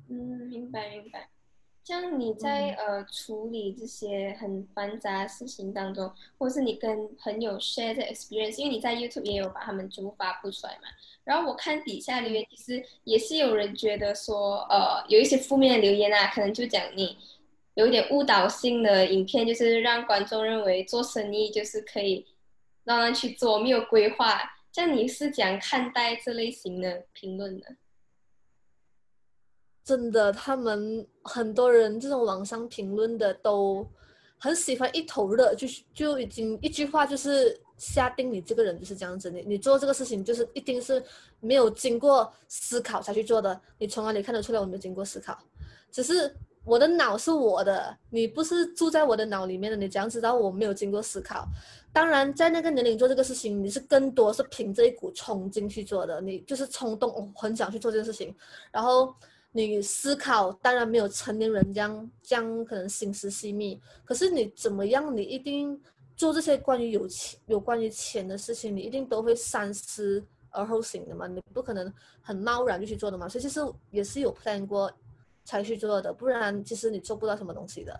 [0.09, 0.15] 嗯，
[0.49, 1.27] 明白明白。
[1.87, 10.89] 像你在呃处理这些很繁杂的事情当中，或是你跟朋友 share 这 experience，因为你在 YouTube 也有把他们全部发布出来嘛。
[11.23, 17.15] 然后我看底下留言，其实也是有人觉得说，呃，有一些负面的留言啊，可能就讲你
[17.75, 22.25] 有一点误导性的影片，就是让观众认为做生意就是可以
[22.83, 24.41] 让人去做，没有规划。
[24.73, 27.77] 像你是怎样看待这类型的评论的？
[29.87, 33.87] 真的，他们很多人这种网上评论的都
[34.37, 41.01] 很喜欢一头热，就就已经一句话就是下定你这个人就是这样子，你你做这个事情就是一定是
[41.39, 45.39] 没有经过思考才去做的，你从哪里看得出来我没有经过思考？
[45.89, 51.47] 只是我的脑是我的，你不是住在我的脑里面的，你怎样知道我没有经过思考？
[51.93, 58.35] 当然，在那个年龄做这个事情，你是更多是凭着一股冲劲去做的，你就是冲动，很想去做这件事情，
[58.69, 59.15] 然后。
[59.65, 65.15] 你思考当然没有成年人这样这样可能心思细密，可是你怎么样？
[65.17, 65.81] 你一定
[66.15, 71.25] 做这些关于有钱、有关于钱的事情，你一定都会三思而后行的嘛？
[71.25, 71.91] 你不可能
[72.21, 73.27] 很贸然就去做的嘛？
[73.27, 74.91] 所以其实也是有 plan 过
[75.43, 77.99] 才去做的，不然其实你做不到什么东西的。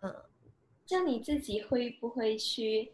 [0.00, 0.14] 嗯，
[0.86, 2.90] 像你自己会不会去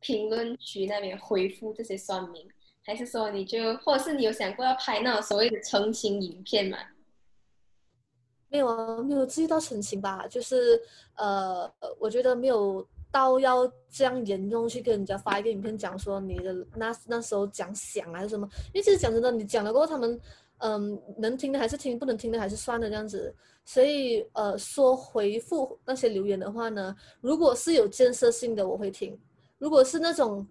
[0.00, 2.46] 评论区那边回复这些算命？
[2.86, 6.76] 还是说你就，或者是你有想过要拍那种所谓的澄清影片嘛？
[8.54, 10.80] 没有，没有至于到澄清吧，就是
[11.16, 20.20] 呃，我觉得没有到要这样严重去跟人家发一个影片讲说你的那那时候讲想还是什么，因为其实讲真的，你讲了过后，他们
[20.58, 23.34] 嗯能听的还是听，不能听的还是算了这样子。
[23.64, 29.18] 所以呃，说回复那些留言的话呢，如果是有建设性的，我会听；
[29.58, 30.46] 如果是那种。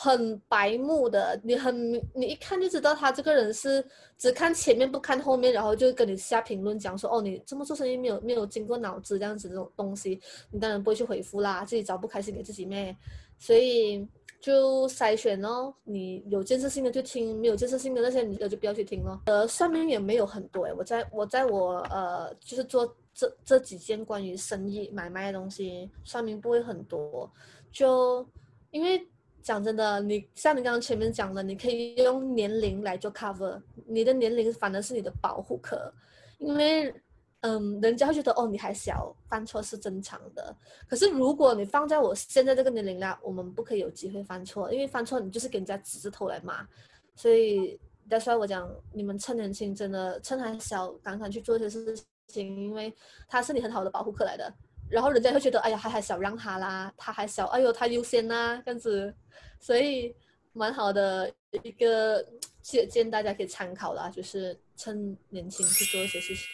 [0.00, 3.84] 很白目的，你很你一看就知道他这个人是
[4.16, 10.20] 只看前面不看后面，然后就跟你下评论讲说哦，你这么做生意没有没有经过脑子这样子这种东西，
[10.52, 12.96] 你当然不会去回复啦，自己找不开心给自己咩，
[13.40, 14.06] 所以
[14.40, 19.20] 就筛选哦，你有建设性的就听，没有建设性的那些你就不要去听咯。
[19.26, 27.28] 呃，算命也没有很多诶，我在我在我呃就是做这这几件关于生意买卖的东西，算命不会很多，
[27.72, 28.24] 就
[28.70, 29.04] 因为。
[29.48, 35.90] 讲真的，你像你刚刚前面讲的，你可以用年龄来做 cover，你的年龄反而是你的保护壳，
[36.36, 36.94] 因为，
[37.40, 40.54] 嗯，人家会觉得哦你还小，犯错是正常的。
[40.86, 46.68] 可是如果你放在我现在这个年龄啦，我们不可以有机会犯错，因为犯错你就是给人家指着头来骂。
[47.16, 47.80] 所以
[48.10, 52.94] 再说我讲你们趁年轻，真的趁还小，赶快去做一些事情，因为
[53.26, 54.52] 他是你很好的保护壳来的。
[54.90, 59.14] 然后人家会觉得，哎呀，还还小让他啦，他还小，哎呦，他优先呐，这样子，
[59.60, 60.14] 所以
[60.52, 62.24] 蛮好的一个
[62.62, 66.44] 建建，大家可以参考啦，就是趁年轻去做一些事情。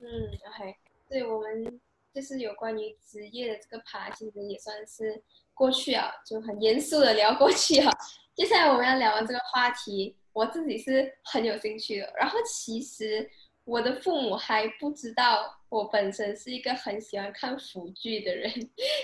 [0.00, 0.06] 嗯
[0.48, 0.76] ，OK，
[1.08, 1.80] 对我们
[2.12, 5.22] 就是有关于职业的这个爬，其实也算是
[5.54, 7.90] 过去啊，就很严肃的聊过去啊。
[8.34, 12.12] 接下来我们要聊的这个话题，我自己是很有兴趣的。
[12.16, 13.30] 然后其实。
[13.64, 18.52] 我的父母还不知道我本身是一个很喜欢看腐剧的人。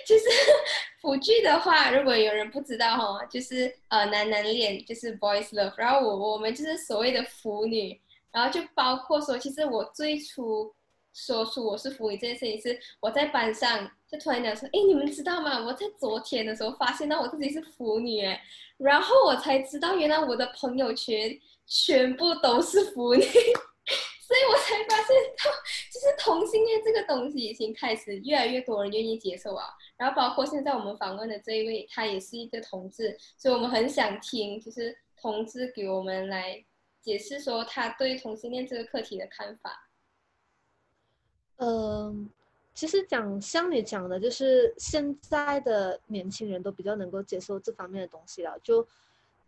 [0.06, 0.24] 就是
[1.00, 5.72] 腐剧的话，如果有人不知道哈，就是呃男男恋，就是 boys love。
[5.78, 7.98] 然后我我们就是所谓的腐女，
[8.30, 10.70] 然后就包括说，其实我最初
[11.14, 15.64] 说出我是腐女这件事情，是我在班上就突然讲说，哎，你们知道吗？
[15.64, 18.22] 我在昨天的时候发现到我自己是腐女，
[18.76, 21.34] 然后我才知道原来我的朋友圈
[21.66, 23.24] 全部都是腐女。
[24.28, 25.50] 所以我才发现，到，
[25.90, 29.64] 就是同性恋这个东西已经开始越来越多人愿意接受啊。
[29.96, 36.62] 然后包括现在我们访问的这一位，他也是一个同志，所以我们很想听，就是同志给我们来
[37.00, 39.88] 解释说他对同性恋这个课题的看法。
[41.56, 42.28] 嗯，
[42.74, 48.86] 其实讲像你讲的，就是现在的年轻人都比较能够接受这方面的东西了，就。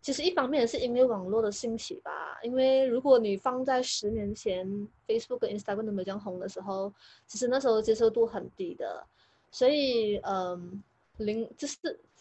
[0.01, 4.67] 其实一方面是因为网络的兴起吧，因为如果你放在十年前
[5.07, 6.91] ，Facebook 跟 Instagram 都没这样红的时候，
[7.27, 9.05] 其实那时候接受度很低的，
[9.51, 10.81] 所以嗯，
[11.17, 11.77] 零就是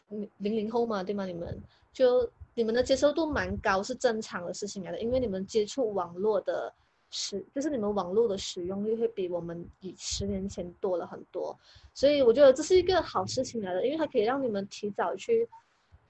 [0.09, 1.25] 零零零后嘛，对吗？
[1.25, 1.59] 你们
[1.91, 6.71] 就你们的接受度蛮高是正常的事情来的，因为你们接触网络的
[7.11, 11.59] 使，就是你们网络的使用率会比我们以十年前多了很多，
[11.95, 15.49] 所以我觉得这是一个好事情来的，因为它可以让你们提早去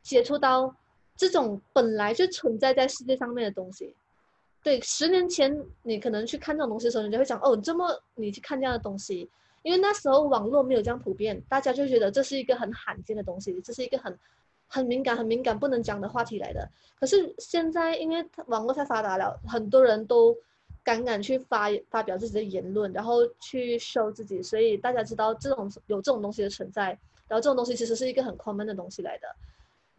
[0.02, 0.74] 接触到。
[1.20, 3.94] 这种本来就存在在世界上面的东西，
[4.62, 9.28] 对，十年前你可能去看这种东西的时候，人家会讲哦，这么你去看这样的东西，
[9.62, 14.18] 因为那时候网络没有这样普遍，大家就觉得这是一个很罕见的东西，这是一个很
[14.66, 16.66] 很敏感、很敏感不能讲的话题来的。
[16.98, 20.34] 可是现在，因为网络太发达了，很多人都
[20.82, 26.86] 敢敢去发发表自己的言论，然后去 show 自己，所以大家知道这种有这种东西的存在，
[27.28, 29.28] 然后这种东西其实是一个很 common 的东西来的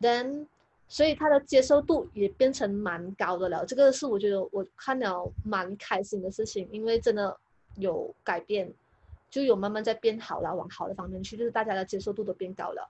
[0.02, 0.48] ，then
[0.92, 7.34] 所以它的接受度也变成蛮高的了，这个是我觉得我看了蛮开心的事情，因为真的
[7.78, 8.70] 有改变，
[9.30, 12.90] 就有慢慢在变好了，往好的方面去，就是大家的接受度都变高了，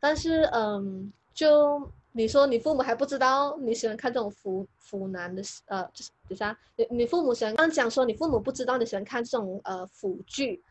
[0.00, 1.86] 但是嗯，就。
[2.16, 10.62] 你说你父母还不知道你喜欢看这种腐腐男的呃，就是等下你你父母喜欢刚讲说你父母不知道你喜欢看这种呃腐剧，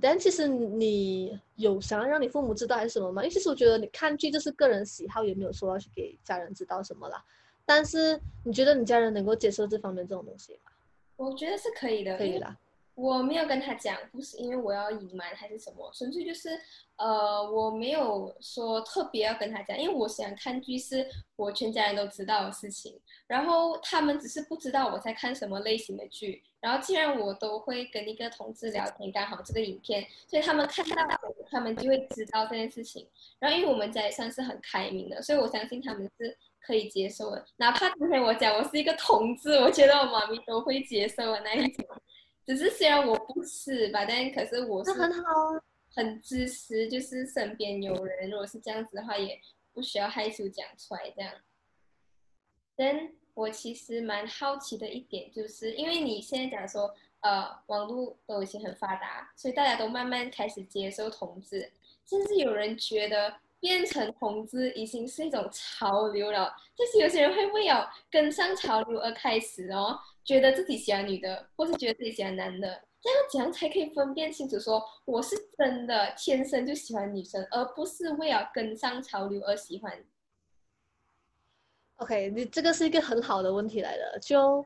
[0.00, 3.22] 但其实你有想要让你父母知道还是什么吗？
[3.22, 7.24] 因为其实我觉得你看剧就是个人喜好，也没有说要去给家人知道什么啦。
[7.64, 10.70] 但是你觉得你家人能够接受这方面这种东西吗？
[11.16, 12.56] 我觉得是可以的，可以啦。
[12.94, 16.50] 我没有跟他讲，不是因为我要隐瞒还是什么，纯粹就是，
[16.96, 30.96] 呃，我没有说特别要跟他讲，因为我喜欢看剧是我全家人都知道的事情，然后他们只是不知道我在看什么类型的剧，然后既然我都会跟一个同志聊天，刚好这个影片，所以他们看到
[31.50, 33.08] 他们就会知道这件事情，
[33.38, 41.86] 然后因为我们家也算是很开明的，所以我相信他们是可以接受的，哪怕今天我讲我是一个同志，我觉得我妈咪都会接受的那一种。
[42.46, 45.30] 只是虽然我不是吧，但可是我是很好，
[45.94, 49.40] 很支持，就是身边有人，如果是这样子的话，也
[49.72, 51.32] 不需要害羞讲出来这样。
[52.74, 61.72] 但我其实蛮好奇的一点，就是因为你现在讲说，呃，网络都已经很发达，所以大家都慢慢开始接受同志，
[62.06, 69.98] 甚至有人觉得变成同志已经是一种潮流了，就是有些人会为了跟上潮流而开始哦。
[70.22, 74.58] 觉得自己喜欢女的，或是觉得自己喜欢男的，这样怎样才可以分辨清楚？
[74.60, 80.04] 说我是真的天生就喜欢女生，而不是为了跟上潮流而喜欢。
[82.00, 84.18] OK，你这个是一个很好的问题来的。
[84.20, 84.64] 就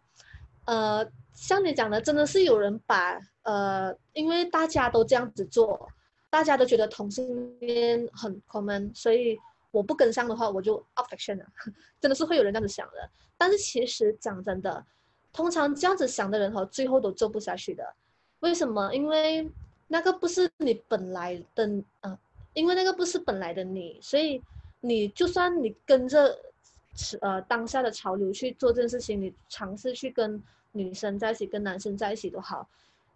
[0.67, 1.05] 呃，
[1.35, 5.89] 像你讲的，真的是有人把呃，因为大家都这样子做，
[6.31, 9.37] 大家都觉得同性恋很 common，所以
[9.73, 11.45] 我不跟上的话，我就 out action 了。
[12.01, 13.11] 真的是会有人这样子想的。
[13.37, 14.85] 但是其实讲真的。
[15.33, 17.85] 通常这样子想的人哈，最后都做不下去的。
[18.39, 18.95] 为什么？
[18.95, 19.51] 因为
[19.89, 21.67] 那个不是你本来的，
[22.03, 22.17] 嗯，
[22.53, 24.41] 因为那个不是本来的你，所以
[24.81, 26.39] 你就算你跟着，
[27.21, 30.43] 呃，当下的潮流去做这件事情，你尝试去跟
[30.73, 32.69] 女生在一起，跟男生在一起都好，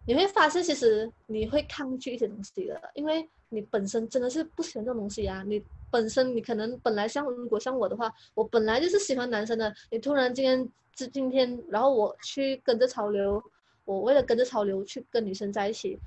[0.05, 5.43] 你会发现其实你会抗拒一些东西的，因为你本身真的是不喜欢这种东西啊。
[5.47, 10.69] 你本身你可能本来像如果像我的话，我本来就是喜欢男生的，你突然间。
[10.97, 13.41] 是今天，然后我去跟着潮流，
[13.85, 15.97] 我为了跟着潮流去跟女生在一起，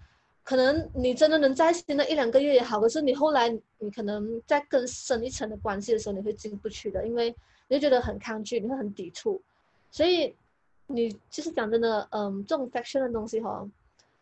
[0.45, 3.49] 可能你真的能在一起那一两个月也好，可是你后来
[3.79, 7.35] 你可能在更深一层的关系的时候，你会进不去的，因为
[7.73, 9.41] 你就觉得很抗拒，你会很抵触，
[9.91, 10.35] 所以
[10.89, 13.67] 你其实讲真的，嗯，这种 fashion 的东西哈，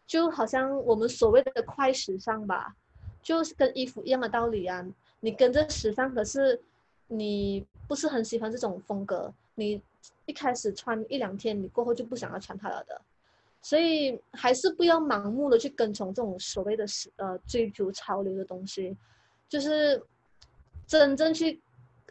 [0.06, 2.76] 就好像我们所谓的快时尚吧，
[3.22, 4.86] 就是跟衣服一样的道理啊，
[5.18, 6.60] 你跟着时尚，可是
[7.08, 9.82] 你不是很喜欢这种风格，你。
[10.26, 13.00] 一开始穿一两天，你过后就不想要穿它了的，
[13.62, 18.96] 所以还是不要盲目的去跟从这种所谓的是呃追逐潮流的东西，
[19.48, 20.00] 就是
[20.86, 21.60] 真正去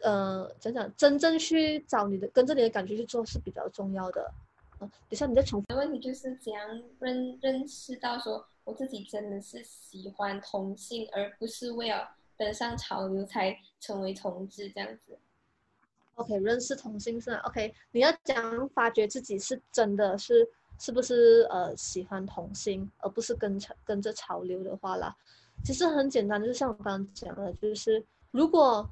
[0.02, 4.30] 呃讲讲真正去找你的跟着你的感觉去做是比较重要的。
[4.78, 5.74] 等下你再重复。
[5.76, 15.18] 问题就是怎样认认识到说我自己真的是喜欢同性，而不是为了跟上潮流才成为同志这样子。
[16.14, 17.74] OK，认识同性是 OK。
[17.92, 20.48] 你要讲发觉自己是真的是
[20.78, 25.14] 是不是呃喜欢同性，而不是跟潮跟着潮流的话啦。
[25.62, 28.88] 其实很简单，就是像我刚刚讲的，就是如果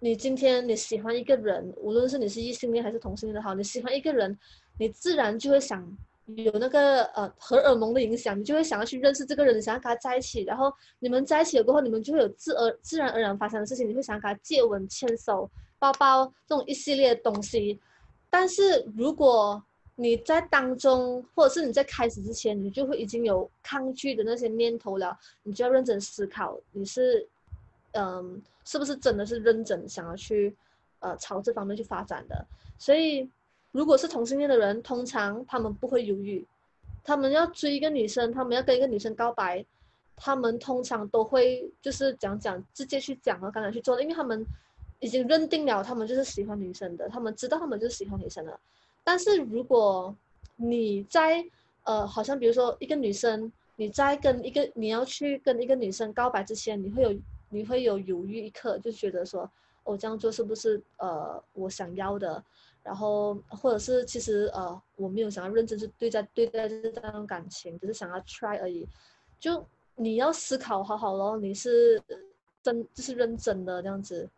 [0.00, 4.36] 你今天你喜欢一个人，无论是你是异性恋还是同性恋的好，你喜欢一个人，
[4.78, 5.84] 你自然就会想
[6.26, 10.42] 有那个呃荷尔蒙的影响，你就会想要去认识这个人，想要跟他在一起。
[10.44, 15.50] 然后你们在一起了过后，你们就会有自而自然而然发生的事情，你会想要跟他接吻、牵手。
[15.80, 17.78] 包包这种一系列的东西，
[18.28, 19.62] 但是如果
[19.94, 27.28] 你在当中，或者是你在开始之前，你就会已经有抗拒的那些念头了，你就要认真思考，你是，
[27.92, 30.54] 嗯，是不是真的是认真想要去，
[30.98, 32.46] 呃，朝这方面去发展的？
[32.78, 33.26] 所以，
[33.72, 36.46] 如果是同性恋的人，通常他们不会犹豫，
[37.02, 39.64] 他们要追一个女生，他们要跟一个女生告白，
[40.14, 44.46] 他们通常都会就是讲讲，直接去讲和，刚才去做的，因为他们。
[45.00, 48.58] 已经认定了他们就是喜欢女生的，他们知道他们就是喜欢女生的。
[49.04, 50.12] 但是如果
[50.56, 51.46] 你在
[51.84, 57.14] 呃，好像比如说一个女生，你在跟一个你要去跟一个女生告白之前，你会有
[57.48, 59.50] 你会有犹豫一刻，就觉得说
[59.84, 62.42] 我这样做是不是呃我想要的？
[62.82, 68.86] 然后或者是其实呃我没有想要认真去对待对待这段感情，只是想要 try 而已。
[69.38, 72.02] 就你要思考好好咯，你是
[72.62, 74.28] 真就是认真的这样子，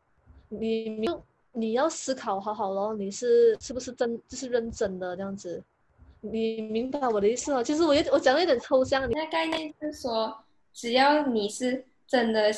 [0.49, 5.63] 你就你要思考好好咯，你是是不是真就是认真的这样子？
[6.23, 7.63] 你明白我的意思吗？
[7.63, 9.09] 其实我有我讲的有点抽象。
[9.09, 10.37] 你那概念是说，
[10.73, 12.51] 只要你是真的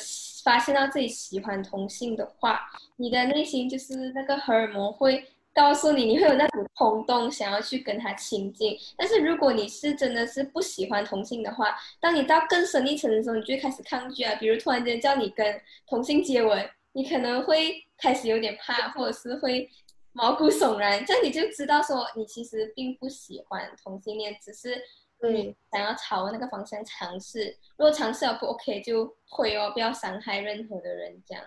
[0.43, 2.59] 发现到自己喜欢同性的话，
[2.97, 5.23] 你的内心就是那个荷尔蒙会
[5.53, 8.75] 告诉你，你会有那股冲动想要去跟他亲近。
[8.97, 14.33] 但是如果你是真的是不喜欢同性的话，当你到更深一层的时候，你就会开始抗拒啊。
[14.39, 19.69] 比如突然间叫你跟同性接吻，你可能会开始有点怕，或者是会。
[20.15, 24.79] 毛骨悚然，这样你就知道说你其实并不喜欢同性恋，只是
[25.31, 27.55] 你想要朝那个方向尝试。
[27.77, 31.43] 如果尝试了不 OK，就会哦，不要伤害任何的人，这样。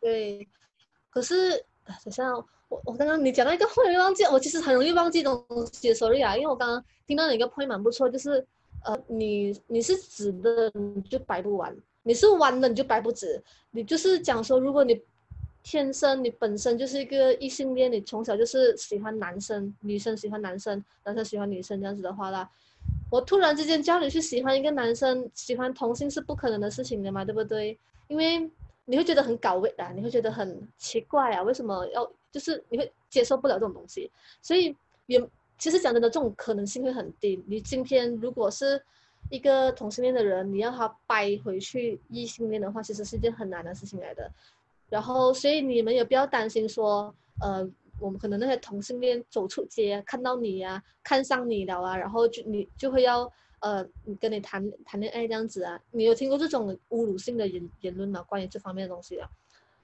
[0.00, 0.48] 对，
[1.10, 1.64] 可是
[2.04, 2.32] 等下
[2.68, 8.46] 我我刚刚你讲到一个 point 忘记，我其实很容易忘记东西，sorry 啊，因为我刚刚听到一个 point 蛮不错，就是
[8.84, 15.00] 呃，你你是直的你就掰不完，你是弯的你就掰不直，你就是讲说如果你。
[15.62, 22.50] 天生你本身就是一个异性恋，你从小就是喜欢男生，女生喜欢男生，男生喜欢女生这样子的话啦，
[23.10, 27.78] 我突然之间叫你去喜欢一个男生，喜欢同性是不可能的事情的嘛，对不对？
[28.08, 28.50] 因为
[28.84, 34.10] 你会觉得很搞味啊，你会觉得很奇怪啊，为什么要就是你会接受不了这种东西，
[34.42, 34.76] 所以
[35.06, 35.20] 也
[35.58, 37.42] 其实讲真的，这种可能性会很低。
[37.46, 38.80] 你今天如果是
[39.28, 44.30] 一个同性恋的人，你要他掰回去异性恋的话，其实是一件很难的事情来的。
[44.88, 47.68] 然后，所以你们也不要担心说，呃，
[48.00, 53.30] 我们可能那些同性恋走出街看到你呀，看上你了啊，然后就你就会要，
[53.60, 53.86] 呃，
[54.18, 55.78] 跟你谈谈恋爱这样子啊。
[55.90, 58.22] 你有听过这种侮辱性的言言论吗？
[58.22, 59.28] 关于这方面的东西啊？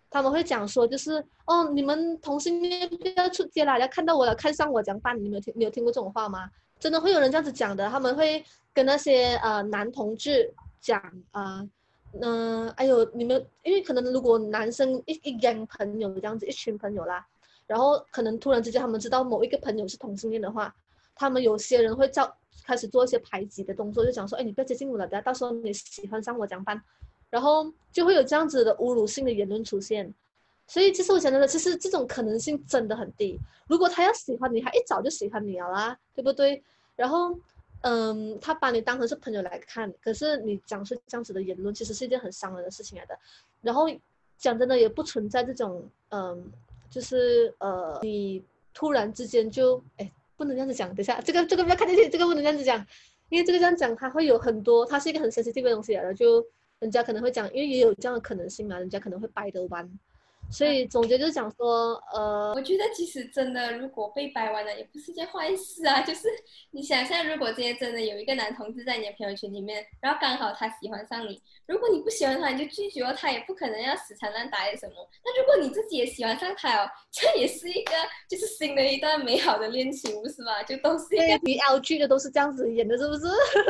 [0.08, 5.22] 他们会讲说，就是哦，你们同性恋要出街啦，要看到我了，看上我怎样办？
[5.22, 6.50] 你有听你有听过这种话吗？
[6.78, 11.00] 真的会有人这样子讲的，他们会跟那些呃男同志讲
[11.32, 11.66] 啊。
[12.22, 17.26] 嗯，哎呦，你们因为可能如果男生一一 gang 朋友这样子，一群朋友啦，
[17.66, 20.74] 然后可能突然之间他们知道某一个朋友是同性恋的话，
[21.14, 26.80] 他们有些人会造开始做一些排挤的动作，就讲说，哎，你不要接近我了，等下到时候你喜欢上我怎么办？
[27.30, 30.12] 然后就会有这样子的侮辱性的言论出现。
[30.66, 33.38] 所以其实我想的，其实这种可能性真的很低。
[33.66, 36.62] 如果他要喜欢你，他一早就喜欢你了啦，对不对？
[36.94, 37.38] 然后。
[37.82, 43.16] 嗯，他把你当成是朋友来看，可是你讲出这样子的言论，其实是一件很伤人的事情来的。
[43.60, 43.86] 然后
[44.38, 46.50] 讲真的，也不存在这种，嗯，
[46.91, 50.95] 就是呃，你突然之间就，哎，不能这样子讲。
[50.95, 52.84] 等下，这个这个不要看进去，这个不能这样子讲，
[53.28, 56.45] 因为这个这样讲，它会有很多，它是一个很 sensitive 的东西来的，就
[56.78, 59.91] 人家可能会讲，因为也有这样的可能性嘛，人家可能会掰得弯。
[60.51, 66.01] 所以总结就是讲说，呃，我觉得其实真的，如果被掰弯了，也不是件坏事啊。
[66.01, 66.28] 就是
[66.70, 74.94] 你想象，如果今天真的有一个男同志在你的朋友圈里面，然后刚好他喜欢上你，如果你不喜欢他，你就拒绝了他，也不可能要死缠烂打什么。
[75.24, 77.92] 那如果你自己也喜欢上他哦，这也是一个
[78.30, 80.62] 就是新的一段美好的恋情，不是吗？
[80.62, 83.26] 就都是一个 L G 的，都是这样子演的，是不是？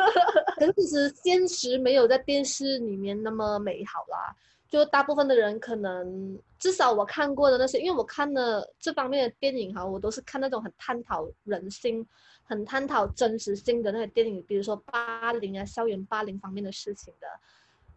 [0.59, 4.37] 可是其实现实没有在电视里面那么美好啦。
[4.69, 12.05] 就大部分的人可能，至少我看过的那些，因为我看的这方面的电影哈，我都是看那种很探讨人心、
[12.45, 17.27] 很探讨真实性的那些电影，比如说霸凌啊、校园霸凌方面的事情的。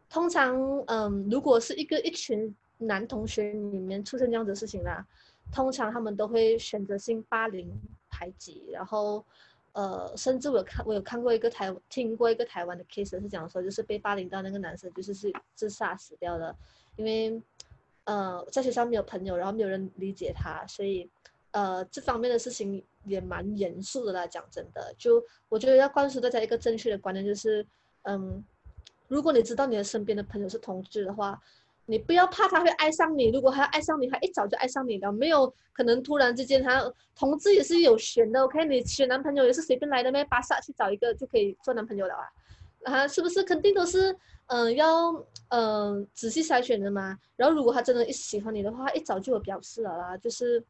[0.10, 0.56] 通常，
[0.88, 5.06] 嗯，如果是一个一群男同学里面出现这样子的事情啦，
[5.52, 7.68] 通常他们都会选择性霸凌、
[8.10, 9.26] 排挤，然后。
[9.80, 16.54] 呃，甚至我有看，我有看过一个台，听过一个台湾的 case，是讲说，就是被霸凌到那个男生，就是是自杀死掉的，
[16.98, 17.42] 因为
[18.04, 21.10] 呃，在学校没有朋友，然后没有人理解他，所以
[21.52, 24.28] 呃，这方面的事情也蛮严肃的啦。
[24.28, 27.66] 讲真的，就我觉得要灌输大家一个正确的观念，就是
[28.02, 28.44] 嗯，
[29.08, 31.42] 如果你知道你的身边的朋友是同志的话。
[31.90, 36.84] 你不要怕他会爱上你，如果他爱上你，他一早就爱上你了，没有可能突然之间他
[37.16, 38.64] 同志也是有选的，OK？
[38.66, 40.24] 你选男朋友也是随便来的咩？
[40.26, 42.22] 巴萨去找一个就可以做男朋友了啊？
[42.84, 43.42] 啊，是不是？
[43.44, 44.16] 肯定都是
[44.48, 45.12] 嗯要
[45.48, 47.18] 嗯仔细筛选的嘛。
[47.36, 50.64] 然后如果他真的一喜欢你的话，一早就有表示了啦，就是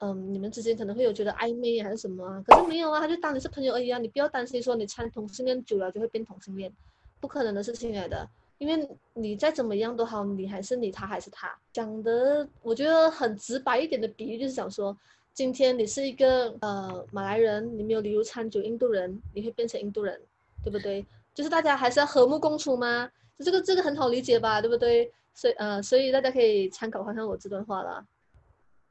[0.00, 6.72] 嗯你们之间可能会有觉得暧昧还是什么，可是没有啊，他就当你是朋友而已啊，你不要担心说你参同性恋久了就会变同性恋，
[7.20, 8.28] 不可能的事情来的。
[8.58, 11.56] 因为你再怎么样都好，你还是你，他还是他。
[11.72, 14.96] 讲的我觉得很直白一点的比喻就是想说，
[15.32, 20.20] 今天你是一个呃马来人，你没有理由参酒印度人，你会变成印度人，
[20.62, 21.06] 对不对？
[21.32, 23.08] 就是大家还是要和睦共处吗？
[23.38, 25.12] 这个这个很好理解吧，对不对？
[25.34, 28.04] 所以呃，所以大家可以参考看看我这段话啦。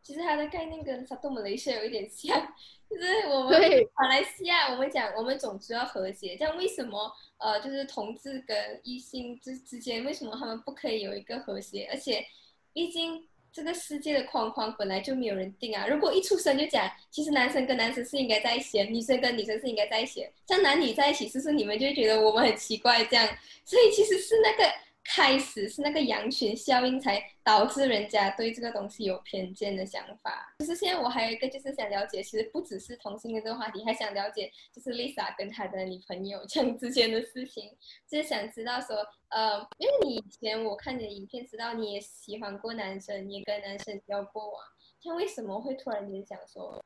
[0.08, 2.34] 其实它的概念跟沙特马来西亚有一点像，
[2.90, 3.60] 就是我们
[3.94, 11.90] 马来西亚，我们讲我们种族要和谐，这样为什么呃，就是同志跟异性之之间，为什么他们不可以有一个和谐？
[11.92, 12.26] 而且，
[12.72, 15.86] 毕竟这个世界的框框本来就没有人定啊。
[15.86, 23.28] 如果一出生就讲，其实男生跟男生是应该在一起的，女生跟女生是应该在一起的，像男女在一起，是不是你们就会觉得我们很奇怪这样？
[23.66, 24.64] 所以其实是那个。
[25.10, 30.54] 开始是那个羊群效应才导致人家对这个东西有偏见的想法。
[30.60, 37.72] 就是现在我还有一个就是想了解，其实不只是同性恋这个话题，还想了解就是 Lisa 跟她的女朋友这样之间的事情。
[38.06, 38.98] 就是想知道说，
[39.30, 44.62] 呃，因为你以前我看你的影片，知道你也喜欢过男生，也跟男生交过往，
[45.00, 46.84] 像为什么会突然间想说，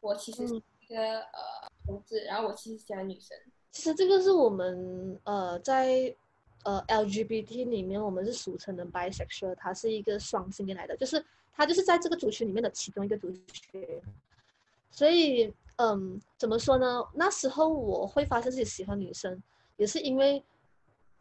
[0.00, 3.36] 我其实是一个呃同志，然后我其实喜欢女生。
[3.72, 6.14] 其实这个是我们呃在。
[6.64, 14.02] 呃，LGBT 里面我们是俗称的 bisexual，它是一个双性恋来的，就是它就是在这个族群里面的其中一个族群。
[14.90, 17.02] 所以，嗯，怎么说呢？
[17.14, 19.42] 那时候我会发现自己喜欢女生，
[19.76, 20.42] 也是因为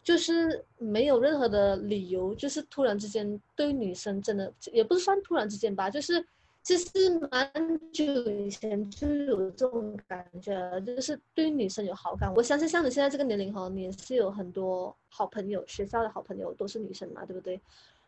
[0.04, 6.26] 就是没有任何的理由，就是突然之间对女生真的也不是算突然之间吧，就是。
[6.64, 6.88] 其实
[7.30, 7.52] 蛮
[7.92, 12.34] 久以前就有这种感觉，就是对女生有好感。
[12.34, 17.60] 我相信像你现在这个年龄哈，你是有很多好朋友，学校的好朋友都是女生嘛，对不对？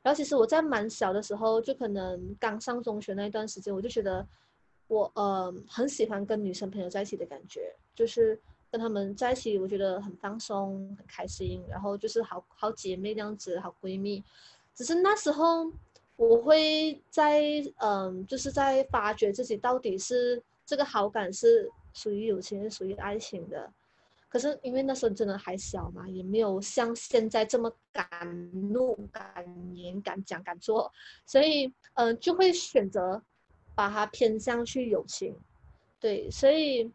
[0.01, 4.25] 然后其实我在蛮小的时候，就可能刚上中学那一段时间，我就觉得
[4.87, 8.39] 我呃很喜欢跟女生朋友在一起的感觉，就是
[8.71, 14.23] 跟他们在一起，我觉得很放松、很开心，然后就是好好姐妹这样子，好闺蜜。
[14.73, 15.69] 只是那时候。
[16.17, 17.41] 我会在
[17.79, 23.69] 嗯，就是在发掘自己到底是这个好感是属于友情，是属于爱情的。
[24.29, 29.45] 可是因为那时候真的还小嘛，也没有像现在这么敢怒、敢
[29.75, 30.89] 言、敢讲、敢做，
[31.25, 33.21] 所以嗯，就会选择
[33.75, 35.35] 把它偏向去友情。
[35.99, 36.89] 对，所以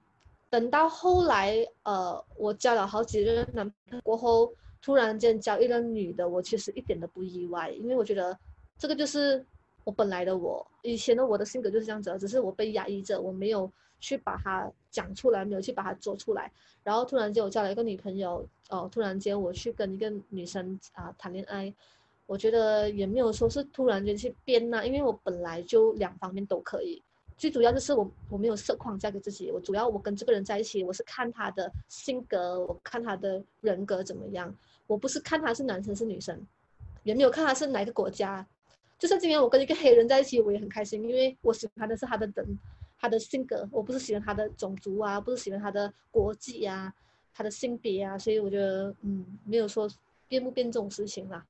[0.49, 8.39] 等到后来，呃，我交了好几任男朋友过后，突然间交一个女的，我其实一点都不意外，因为我觉得。
[8.81, 9.45] 这个就是
[9.85, 13.71] 我本来的我，以前的我的性格就是这样子，只是我被压抑着，我没有
[14.01, 16.51] 去把它讲出来，没有去把它做出来。
[16.83, 21.71] 然后突然间我交了一个女朋友，哦，突然间我去跟一个女生啊谈恋爱，
[22.25, 27.03] 我觉得也没有说是突然间去变呐，因为我本来就两方面都可以。
[27.37, 34.55] 最主要就是我我没有设框架给自己，我主要我跟这个人在一起，我是看他的性格，我看他的人格怎么样，
[34.87, 36.39] 我不是看他是男生是女生，
[37.03, 38.47] 也没有看他是哪个国家。
[39.01, 42.59] 就像今天我跟一个黑人在一起，我也很开心，因为我喜欢的是他的人，
[42.99, 46.95] 他的性格，我不是喜欢他的种族啊，不是喜欢他的国籍啊，
[47.33, 49.91] 他的性别啊，所以我觉得，嗯，没有说
[50.29, 51.47] 变不变这种事情啦。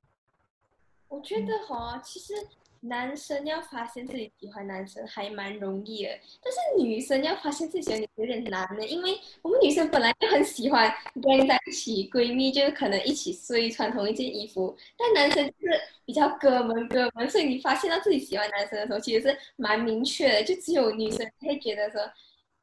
[1.09, 2.33] 我觉得哈，其实。
[2.81, 6.09] 男生要发现自己喜欢男生还蛮容易的，
[6.41, 22.01] 但是女生要发现自己喜欢有点难的，因为我们女生本来就很喜欢跟在一起，闺蜜就是可能一起睡，穿同一件衣服，但男生就是比较哥们哥们，所以你发现到自己喜欢男生的时候，其实是蛮明确的，就只有女生会觉得说，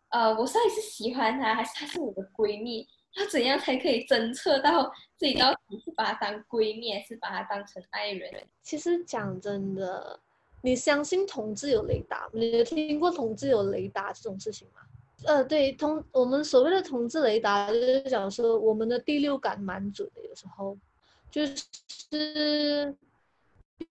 [0.09, 2.89] 呃，我到底是喜欢他，还是他是我的闺蜜？
[3.19, 4.85] 他怎样才可以侦测到
[5.17, 8.33] 自己到底是把她当闺蜜，还是把她当成爱人？
[8.63, 10.21] 其实讲真的，
[10.63, 12.29] 你相信同志有雷达？
[12.33, 14.83] 你有听过同志有雷达这种事情吗？
[15.25, 20.79] 呃，对，同我们所谓的同志雷达，就是讲说我们的第六感蛮准的，有时候
[21.29, 22.95] 就是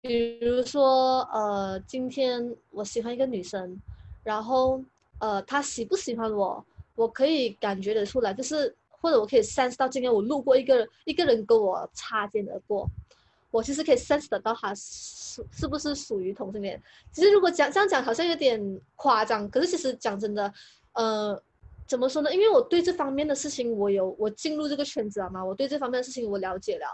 [0.03, 3.81] 比如说，呃，今天我喜欢一个女生，
[4.23, 4.85] 然后
[5.19, 6.63] 呃，她喜不喜欢我，
[6.95, 8.77] 我可以感觉得出来，就是。
[9.05, 12.89] 或者我可以 sense 到今天我路过一个一个人跟我擦肩而过，
[13.51, 16.83] 我其实可以 sense 得到他是是不是属于同性恋。
[17.13, 20.51] 其实如果讲这样讲好像有点夸张，可是其实讲真的，
[20.95, 21.39] 呃，
[21.87, 22.33] 怎么说呢？
[22.33, 26.87] 因为我对这方面的事情我有我进入这个圈子了嘛，我对这方面的事情我了解了，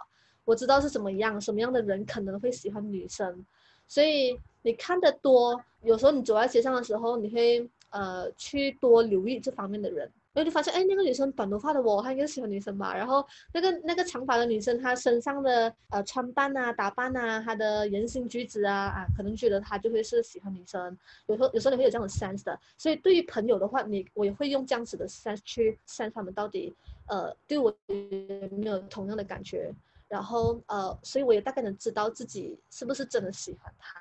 [0.45, 3.47] 我知道是怎么样，什么样的人可能会喜欢女生，
[3.87, 10.11] 所以你看得多，有时候你走在街上的时候，你会呃去多留意这方面的人。
[10.33, 12.97] 然后就发现，哎，那个女生短头发的我，她应该喜欢女生吧？
[12.97, 20.97] 然后那个那个长发的女生，她身上的呃穿扮啊、打扮啊、她的言行举止啊啊，可能觉得她就会是喜欢女生。
[21.27, 22.57] 有时候有时候你会有这样的 sense 的。
[22.79, 26.73] 所以对于朋友的话，你我也会用这样子的 sense 去 sense 他们到底
[27.09, 29.75] 呃对我有没有同样的感觉。
[30.07, 34.01] 然后呃，所以我也大概能知道自己是不是真的喜欢他。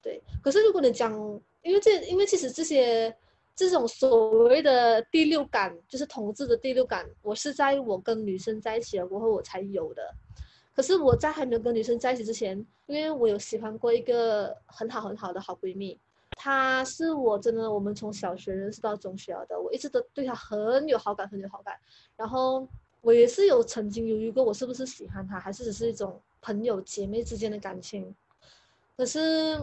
[0.00, 1.12] 对，可是如果你讲，
[1.62, 3.14] 因为这因为其实这些。
[3.56, 10.02] 这种所谓的第六感，就是同志的第六感，我是在我跟女生在一起了过后我才有的。
[10.74, 15.96] 可是我在还没有跟女生在一起之前，因为我有喜欢过一个很好很好的好闺蜜，
[16.30, 21.78] 她是我真的我们从小学认识到中学的，我一直都对她很有好感，很有好感。
[22.16, 22.66] 然后
[23.02, 28.12] 我也是有曾经犹豫过，我是不是喜欢她，还是只是一种朋友姐妹之间的感情。
[28.96, 29.62] 可是，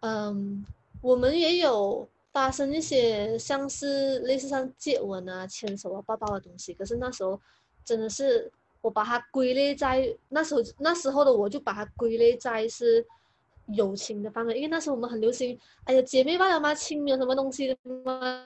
[0.00, 0.66] 嗯，
[1.00, 6.74] 我们也有发生一些像是类似像接吻啊、牵手啊、抱抱的东西。
[6.74, 7.40] 可是那时候
[7.82, 8.52] 真的是。
[8.84, 13.02] 我把它归类在那时候，那时候的我就把它归类在是
[13.68, 18.44] 友情的范围，因为那时候我们很流行，哎呀姐妹抱了吗，亲有什么东西的嘛，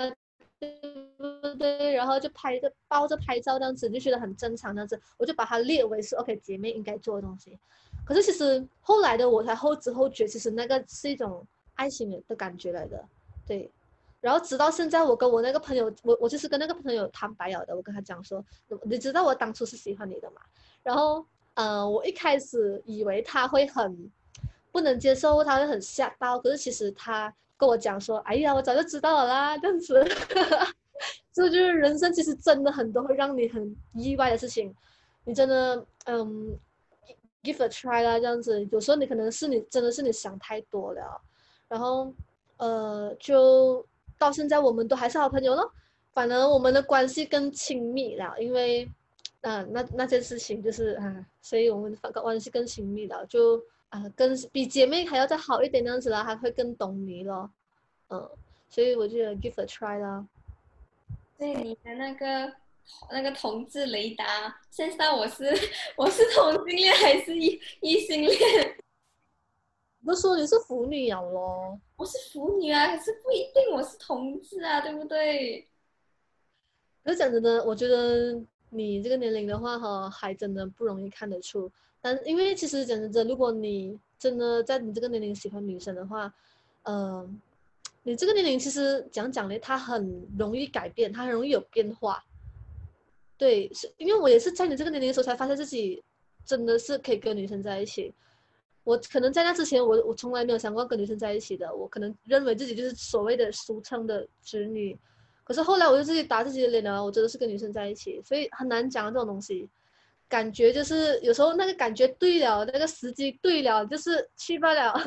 [0.61, 0.81] 对
[1.17, 1.93] 不对？
[1.93, 7.59] 然后就拍着抱着拍照这样子，就觉得很正常这样子，我就把它列为是 OK 姐妹应该做的东西。
[8.07, 13.05] 可是其实后来的我才后知后觉，其实那个是一种爱情的感觉来的，
[13.45, 13.69] 对。
[14.29, 17.75] 然后直到现在，我跟我那个朋友，我我就是跟那个朋友坦白了的。
[17.75, 18.45] 我跟他讲说，
[18.83, 20.43] 你知道我当初是喜欢你的嘛？
[20.83, 21.25] 然后，
[21.55, 24.13] 嗯，我一开始以为他会很
[24.71, 26.39] 不能接受，他会很吓到。
[26.39, 30.05] 可是其实他跟我讲说，哎呀，我早就知道了啦，这样子。
[31.33, 34.75] 这就是人生，其实真的很多会让你很意外的事情。
[35.25, 36.55] 你真的，嗯
[37.43, 38.63] ，give a try 啦，这样子。
[38.71, 41.19] 有时候你可能是你真的是你想太多了，
[41.67, 42.13] 然后，
[42.59, 43.88] 呃，就。
[44.19, 45.73] 到现在我们都还是好朋友咯，
[46.13, 48.91] 反而我们的关系更亲密了，因为，
[49.43, 57.49] 嗯，那那件事情就是啊，所以我们关系更亲密了，就啊，更比姐妹还要再好一点那样子啦，还会更懂你咯，
[58.11, 58.29] 嗯，
[58.69, 60.27] 所以我就 give a try 啦。
[61.39, 62.53] 对你的那个
[63.13, 65.45] 那个同志雷达，现在我是
[65.97, 68.77] 我是同性恋还是异异性恋？
[70.05, 71.79] 不说你是腐女呀咯。
[71.99, 75.67] 我是腐女啊，可是不一定我是同志啊，对不对？
[77.03, 78.41] 可是讲真的，我觉得
[78.71, 81.69] 你这个年龄的话，哈，还真的不容易看得出。
[82.01, 86.33] 但因为其实讲真的，如果你真的在你这个年龄喜欢女生的话，
[86.85, 87.41] 嗯，
[88.05, 92.25] 你这个年龄其实讲讲呢，它很容易改变，它很容易有变化。
[93.37, 96.01] 对，是因为我也是在你这个年龄的时候才发现自己
[96.47, 98.15] 真的是可以跟女生在一起。
[98.89, 101.71] 我可能在那之前，我我从来没有想过跟女生在一起的。
[101.75, 104.99] 我可能认为自己就是所谓的俗称的直女，
[105.45, 109.69] 可是后来我就自己打自己的脸了，我真的是跟女生在一起，所以很难讲这种东西。
[110.27, 114.99] 感觉就是有时候那个感觉对了，那个时机对了，就是去不了。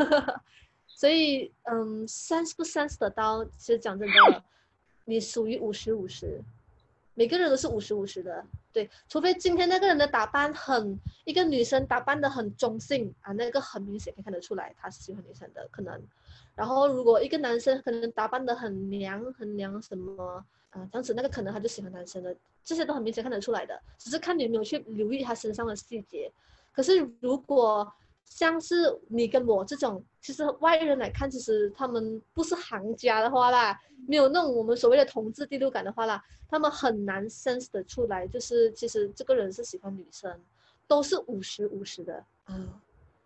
[0.86, 4.44] 所以嗯，sense 不 sense 得到，其实讲真的，
[5.06, 6.40] 你属于五十五十。
[7.22, 8.44] 每个人都是五十五十的，
[8.74, 16.02] 对，除非今天那个人的打扮很，一个女生打扮的很中性啊，那个很明显可以看得出来，他是喜欢女生的可能。
[16.56, 26.32] 然后如果一个男生可能打扮的很娘很娘什么啊，这样子那个可能他就喜欢男生的，这些都很明显看得出来的，只是看你有没有去留意他身上的细节。
[26.72, 27.88] 可是如果
[28.26, 40.40] 像是你跟我这种，其实外人来看，其实他们不是行家的话啦，没有那种我们所谓的同志第六感的话啦，他们很难 sense 的出来，就是其实这个人是喜欢女生，
[40.88, 42.56] 都是五十五十的啊，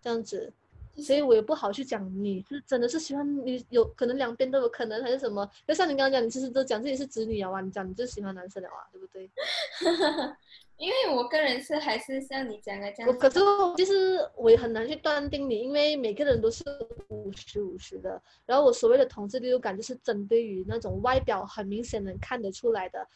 [0.02, 0.52] 这样子，
[0.98, 9.30] 所以我也不好去讲你是真的是喜欢你，有可能两边都有可能还是什么，就像你刚刚讲，你其实都讲自己是直女啊，你讲你就喜欢男生的啊，对不对？
[10.78, 13.40] 因为我个人是还是像你讲的这样，可是
[13.78, 16.64] 其实我也很难去断定你，因为每个人都是
[17.08, 18.22] 五十五十的。
[18.46, 23.08] 然后我所谓的同志第六感，就是针对于那种外表很明显能看得出来的。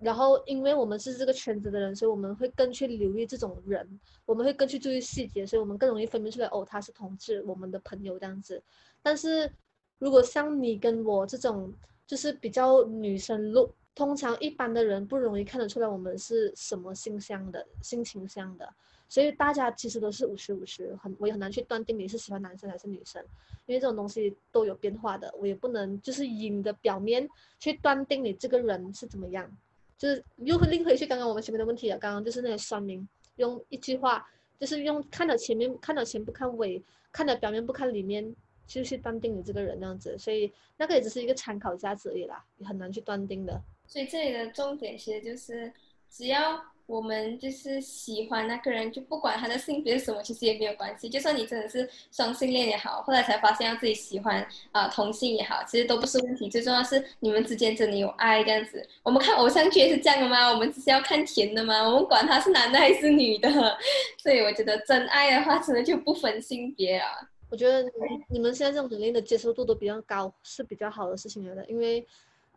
[0.00, 3.86] 然后因为我们是这个圈子的人，所以我们会更去留意这种人，
[4.24, 8.62] 我们会更去注意细节，所以我们更容易分辨出来哦，他是同志，我们的朋友这样子。
[9.02, 9.52] 但是
[9.98, 11.72] 如果像你跟我这种，
[12.06, 13.70] 就是比较女生路。
[13.94, 18.66] 通常一般的人不容易看得出来我们是什么性向的、性倾向的，
[19.06, 23.22] 所以大家其实都是五十五十，很我也很难去断定你是喜欢男生还是女生，
[23.66, 27.28] 因为这种东西都有变化的，我也不能就是以你的表面
[27.58, 29.50] 去断定你这个人是怎么样，
[29.98, 34.26] 就是又会拎回去刚刚我们前面的问题了，刚刚就是那些算命用一句话，
[34.58, 36.82] 就是用看到前面看到前不看尾，
[37.12, 38.34] 看到表面不看里面。
[38.64, 43.60] 就去断定你这个人那样子，所以那个也只是一个参考价值而已啦，也很难去断定的。
[43.92, 45.70] 所以这里的重点其实就是，
[46.10, 51.10] 只要我们就是喜欢那个人，就不管他的性别是什么，其实也没有关系。
[51.10, 56.48] 就算你真的是双性恋也好，后来才发现要自己喜欢啊同性也好，其实都不是问题。
[56.48, 58.88] 最重要是你们之间真的有爱这样子。
[59.02, 60.48] 我们看偶像剧也是这样的吗？
[60.50, 61.86] 我们只是要看甜的吗？
[61.86, 63.50] 我们管他是男的还是女的。
[64.16, 67.10] 所以我觉得真爱的话，真的就不分性别啊。
[67.50, 67.90] 我觉得你
[68.30, 72.02] 你们现在这种年龄的接受度都比较高，是比较好的事情来的，因为，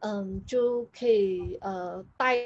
[0.01, 2.45] 嗯，就可以呃带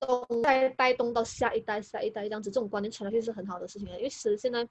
[0.00, 3.96] 动再带动到下一代、下一代这样子，这种观念传下去是很好的事情啊。
[3.96, 4.66] 因为其实现在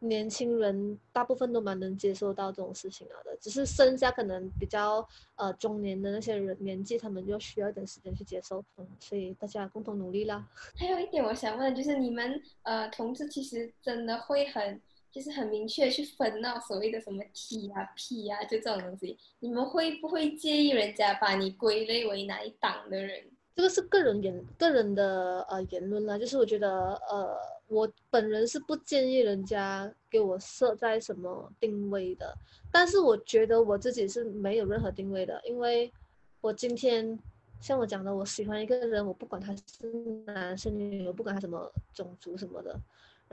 [0.00, 5.06] 年轻人大部分都蛮能接受到这种事情了的，只是剩下可能比较
[5.36, 8.62] 呃中年的那些人年纪，他们就需要一点时间去接受。
[8.76, 10.46] 嗯，所以大家共同努力啦。
[10.76, 14.80] 还有一点我想问，就是你们呃同志其实真的会很。
[15.14, 23.22] 就是很明确去分那所谓的什么 T 啊 P 啊，就这种东西，你们会不会介意人家把你归类为哪一档的人？
[23.54, 26.68] 这个是个人言个人的呃言论啦，就是我觉得
[27.08, 27.32] 呃
[27.68, 32.36] 我本人是不建议人家给我设在什么定位的，
[32.72, 35.92] 但是我觉得我自己是没有任何定位的，因为
[36.40, 37.16] 我今天
[37.60, 39.88] 像我讲的，我喜欢一个人，我不管他是
[40.26, 42.76] 男生女女，我不管他什么种族什么的。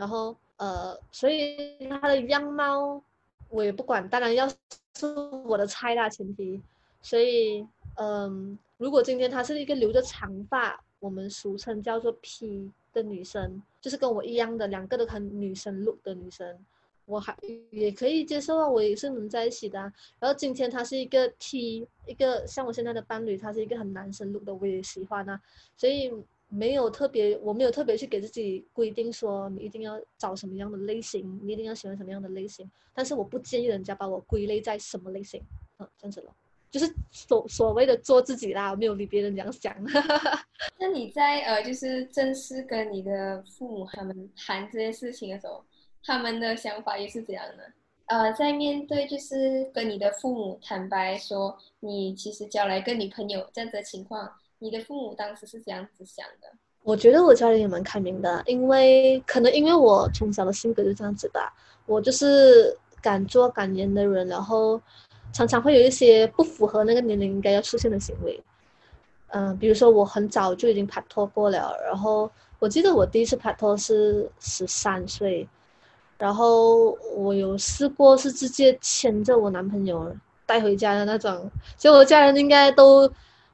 [0.01, 2.99] 然后，呃，所以他的样貌
[3.49, 4.55] 我也不管，当然要是
[5.45, 6.59] 我的菜大前提。
[7.03, 7.63] 所以，
[7.97, 16.57] 嗯，如果今天她是一个留着长发，我们俗称叫做 P 的女生，就是跟我一样的两个都很女生 look 的女生，
[17.05, 17.37] 我还
[17.69, 19.79] 也可以接受啊，我也是能在一起的。
[20.19, 25.39] 然后今天她是一个 T，一个像我现在的伴侣，他是一个很男生 look 的，我也喜欢啊，
[25.77, 26.11] 所以。
[26.53, 32.69] 没有特别，我没有特别去给自己规定说你一定要找什么样的类型，你一定要喜欢什么样的类型。
[32.93, 35.41] 但是我不建议人家把我归类在什么类型，
[35.79, 36.35] 嗯，这样子咯，
[36.69, 39.73] 就是所所谓的做自己啦，没有理别人这样想。
[40.77, 45.63] 那你在呃，就是正式跟你的父母他们谈这件事情的时候，
[46.03, 47.63] 他们的想法又是怎样的？
[48.07, 54.29] 呃，在面对就是跟你的父母坦白说你其实交来个女朋友这样子的情况。
[54.63, 56.47] 你的父母当时是这样子想的？
[56.83, 61.51] 我觉得我家人也蛮开明的，因为可能因为我从小的性格就这样子吧，
[61.87, 64.79] 我就是敢做敢言的人，然后
[65.33, 68.39] 常常会有一些不符合那个年龄应该要出现的行为。
[69.29, 75.49] 嗯，比如说我很早就已经拍拖过了，然后我记得我第一次拍拖是十三岁，
[76.19, 83.11] 然后我有试过是直接牵着我男朋友带回家的那种，所以我家人应该都。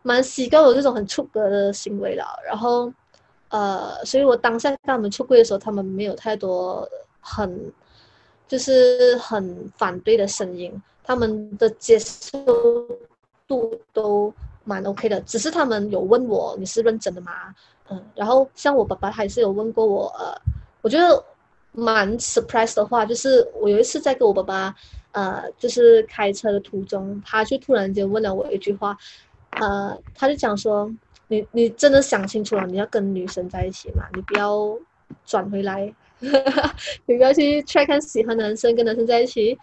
[0.08, 2.90] 蛮习惯我这种很出格的行为了，然后，
[3.50, 6.88] 呃，所以我当下跟他们出柜的时候，他们没有太多
[7.20, 7.74] 很，
[8.48, 10.72] 就是很反对的声音，
[11.04, 12.42] 他们的接受
[13.50, 14.34] 度都
[14.64, 17.54] 蛮 OK 的，只是他们有问我你是认真的吗？
[17.90, 20.34] 嗯，然后像我爸爸还是有问过我，呃，
[20.82, 21.22] 我觉得
[21.74, 24.76] 蛮 surprise 的话，就是我有一次在跟我爸爸，
[25.12, 28.98] 呃，就是开车的途中，他就突然间问了我一句话。
[29.52, 30.92] 呃，他就讲说，
[31.28, 34.04] 你你真的想清楚了，你要跟女生在一起嘛？
[34.14, 34.78] 你不要
[35.26, 35.94] 转回来，
[37.06, 39.58] 你不要去 try 看喜欢男生跟男生在一起。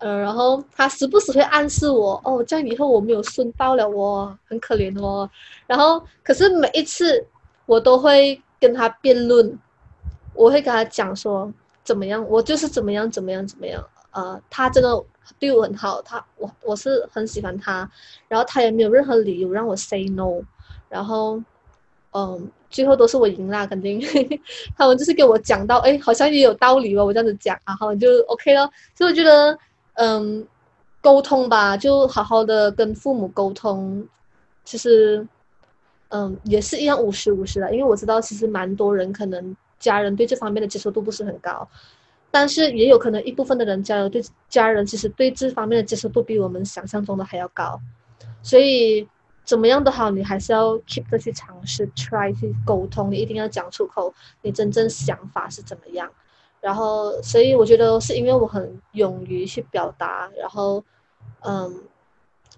[0.00, 5.28] 呃，然后他时不时会暗示我，哦，这样以后我没有孙到了，我很可怜哦。
[5.66, 7.26] 然后，可是每一次
[7.66, 9.58] 我都会跟他辩论，
[10.34, 11.52] 我会跟他讲说
[11.82, 13.84] 怎么样，我就是怎么样怎么样怎么样。
[14.12, 15.04] 呃，他真的。
[15.38, 17.88] 对我很好，他我我是很喜欢他，
[18.28, 20.40] 然后他也没有任何理由让我 say no，
[20.88, 21.38] 然后，
[22.12, 24.00] 嗯，最后都是我赢啦，肯定，
[24.74, 29.56] 他们就是给我讲到，哎，好像也有道理哦，我这样子讲，然后就 OK 了，所以我觉得，
[29.96, 30.48] 嗯，
[31.02, 34.08] 沟通吧，就好好的跟父母沟通，
[34.64, 35.28] 其实，
[36.08, 41.68] 嗯，也是一样五十五十的，因为我知道其实蛮多人可能家人对这方面的接受度不是很高。
[42.30, 47.80] 但是也有可能一部分的人家人对家人其实对这方面的接受度比我们想象中的还要高，
[48.42, 49.08] 所以
[49.44, 54.12] 怎么样都好，你还是要 keep 着去尝试，try 去沟通，你一定要讲出口，
[54.42, 56.10] 你真正想法是怎么样。
[56.60, 60.84] 然后，所以我觉得是因为我很勇于去表达，然后，
[61.40, 61.82] 嗯，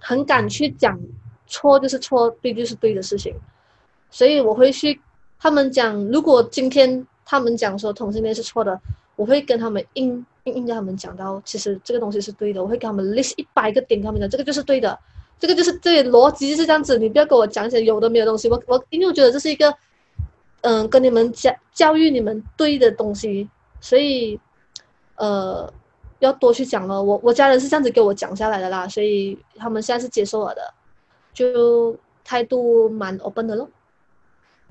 [0.01, 0.99] 很敢去讲
[1.47, 3.35] 错就是错，对就是对的事情，
[4.11, 5.01] 所以我会去
[5.39, 8.81] 他们讲，如果今天他们讲说同性恋是错的。
[9.21, 12.63] 我会跟他们硬硬硬跟他们讲到，其实这个东西是对的。
[12.63, 14.99] 我会跟他们 list 一百个点，他们讲这个就是对的，
[15.39, 16.99] 这个就是这逻辑是这样子。
[16.99, 18.49] 你不要跟我讲一些有的没有东西。
[18.49, 19.77] 我我因为我觉得这是一个，
[20.63, 23.47] 嗯，跟你们教教育你们对的东西，
[23.79, 24.41] 所以，
[25.17, 25.71] 呃，
[26.21, 27.03] 要多去讲了。
[27.03, 30.63] 我我家人是这样子给我讲下来的啦，所以他们现在是接受我的，
[31.35, 31.95] 就
[32.25, 33.69] 态度蛮 open 的咯。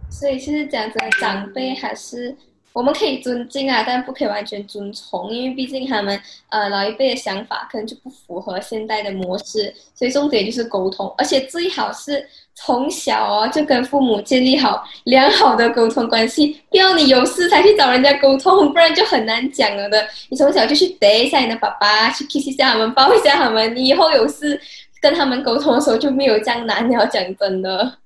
[0.09, 2.35] 所以其实讲真，长辈还是。
[2.71, 20.07] 我们可以尊敬啊，但不可以完全遵从，因为毕竟他们呃老一辈的想法可能就不符合现代的模式，所以重点就是沟通，而且最好是从小哦就跟父母建立好良好的沟通关系，不要你有事才去找人家沟通，不然就很难讲了的。
[20.29, 24.59] 你从小就去逮一下你的爸爸，去 kiss 一下他们，抱一下他们，你以后有事
[25.01, 27.05] 跟他们沟通的时候就没有这样难了。
[27.07, 27.97] 讲真的，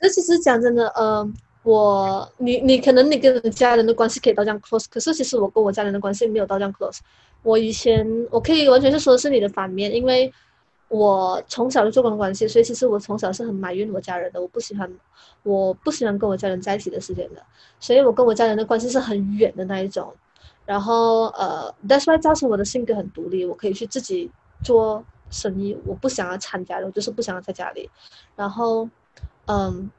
[0.00, 1.28] 那其实讲真的，呃。
[1.64, 6.98] 我你你可能你跟你家人的关系可以到这样 close，可是其实我跟我家人的关系没有到这样 close。
[7.42, 10.30] 我以前我可以完全是说是你的反面，因为
[10.88, 14.90] 我从小就做工关系，所以其实我从小是很埋怨我家人的，我不喜欢
[15.42, 17.42] 我不喜欢跟我家人在一起的时间的，
[17.80, 20.12] 所以我跟我家人的关系是很远的那一种。
[20.66, 24.30] 然后呃，that's why 造成我的性格很独立，我可以去自己
[24.62, 27.88] 做生意，我不想要参加的，我就是不想要在家里。
[28.36, 28.86] 然后
[29.46, 29.90] 嗯。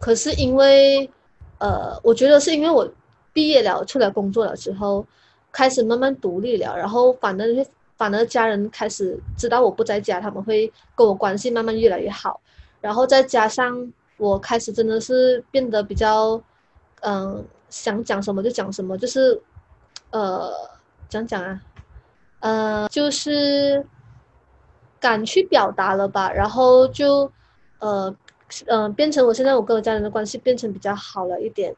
[0.00, 1.08] 可是因为，
[1.58, 2.90] 呃，我觉得是因为我
[3.34, 5.06] 毕业了，出来工作了之后，
[5.52, 7.66] 开始慢慢独立了，然后反正
[7.98, 12.40] 反而家人开始知道我不在家，他们会跟我关系慢慢越来越好，
[12.80, 16.40] 然后再加上我开始真的是变得比较，
[17.02, 19.38] 嗯，想讲什么就讲什么，就是，
[20.12, 20.50] 呃，
[21.10, 21.60] 讲讲啊，
[22.40, 23.86] 呃，就是
[24.98, 27.30] 敢去表达了吧，然后就，
[27.80, 28.16] 呃。
[28.66, 31.74] 嗯，变成我现在我跟我家人的关系变成比较好了一点，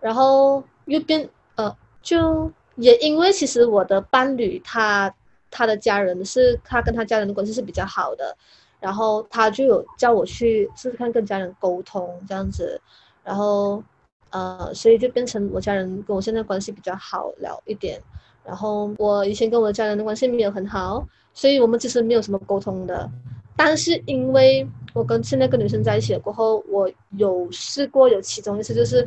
[0.00, 5.12] 然后又变呃，就也因为其实我的伴侣他
[5.50, 8.36] 他的家人是他跟他家人的关系是比较好的，
[8.80, 12.80] 然后他就有叫我去试试看跟家人沟通这样子，
[13.22, 13.82] 然后
[14.30, 18.00] 呃，所以就变成我家人跟我现在关系比较好了一点，
[18.44, 23.10] 然后我以前跟我的家人的关系没有很好，所以我们其实没有什么沟通的，
[23.56, 24.66] 但是因为。
[24.94, 29.06] 我跟现在跟女生在一起了过后，我有试过有其中一次，就是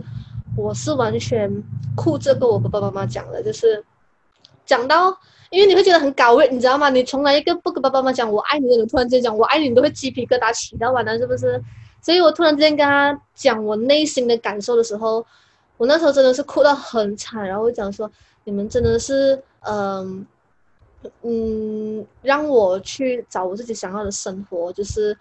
[0.57, 1.49] 我是完全
[1.95, 3.81] 哭着跟我爸爸妈妈讲的，就是
[4.65, 5.17] 讲到，
[5.49, 6.89] 因为你会觉得很高位，你知道吗？
[6.89, 11.63] 你从来一个不跟爸爸妈妈讲我爱你的人，突然间讲我爱你，你都会鸡皮疙瘩起到完了，是不是？
[12.01, 15.25] 所以我突然之间跟他讲我内心的感受的时候，
[15.77, 18.11] 我那时候真的是哭到很惨，然后讲说
[18.43, 20.25] 你们真的是，嗯
[21.21, 25.17] 嗯，让我去找我自己想要的生活，就是。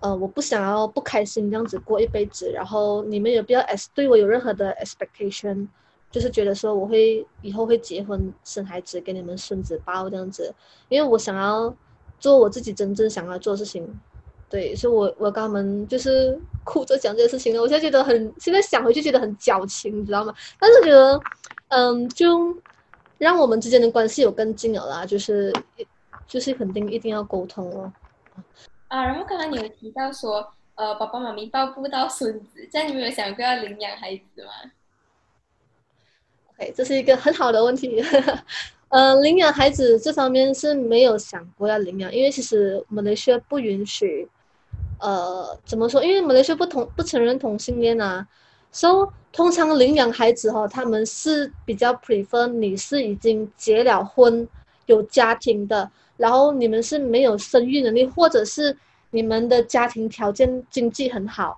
[0.00, 5.66] 呃，我不想要不开心这样子过一辈子，然后你们也不要 s 对我有任何的 expectation，
[6.10, 10.54] 就是觉得说我会以后会结婚生孩子给你们孙子抱这样子，
[10.88, 11.74] 因为我想要
[12.20, 14.00] 做我自己真正想要做的事情，
[14.48, 20.34] 对，所以我我跟他们就是哭着讲这些事情我现在觉得很，现在想回去觉得很矫情，你知道吗？
[20.58, 21.20] 但是觉得，
[21.68, 22.54] 嗯，就
[23.18, 25.52] 让我们之间的关系有更进了啦，就是
[26.26, 27.92] 就是肯定一定要沟通哦。
[28.88, 34.50] 啊，然后刚刚你有提到说，呃，爸爸妈妈抱不到孙子，这样你们有想过要领养孩子吗
[36.52, 38.00] ？OK，这是一个很好的问题。
[38.88, 44.28] 呃，领养孩子这方面是没有想过要领养，因为其实马来西亚不允许。
[45.00, 46.04] 呃，怎么说？
[46.04, 48.24] 因为马来西亚不同不承认同性恋啊，
[48.70, 54.48] 所以通常领养孩子哈，他们是比较 prefer 你是已经结了婚、
[54.86, 55.90] 有家庭的。
[56.16, 58.76] 然后你们是没有生育能力，或者是
[59.10, 61.56] 你们的家庭条件经济很好，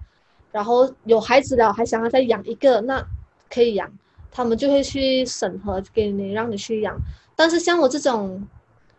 [0.51, 3.05] 然后有孩子了还想要再养一个，那
[3.51, 3.91] 可以养，
[4.31, 6.97] 他们就会去审核给你让你去养。
[7.37, 8.47] 但是像我这种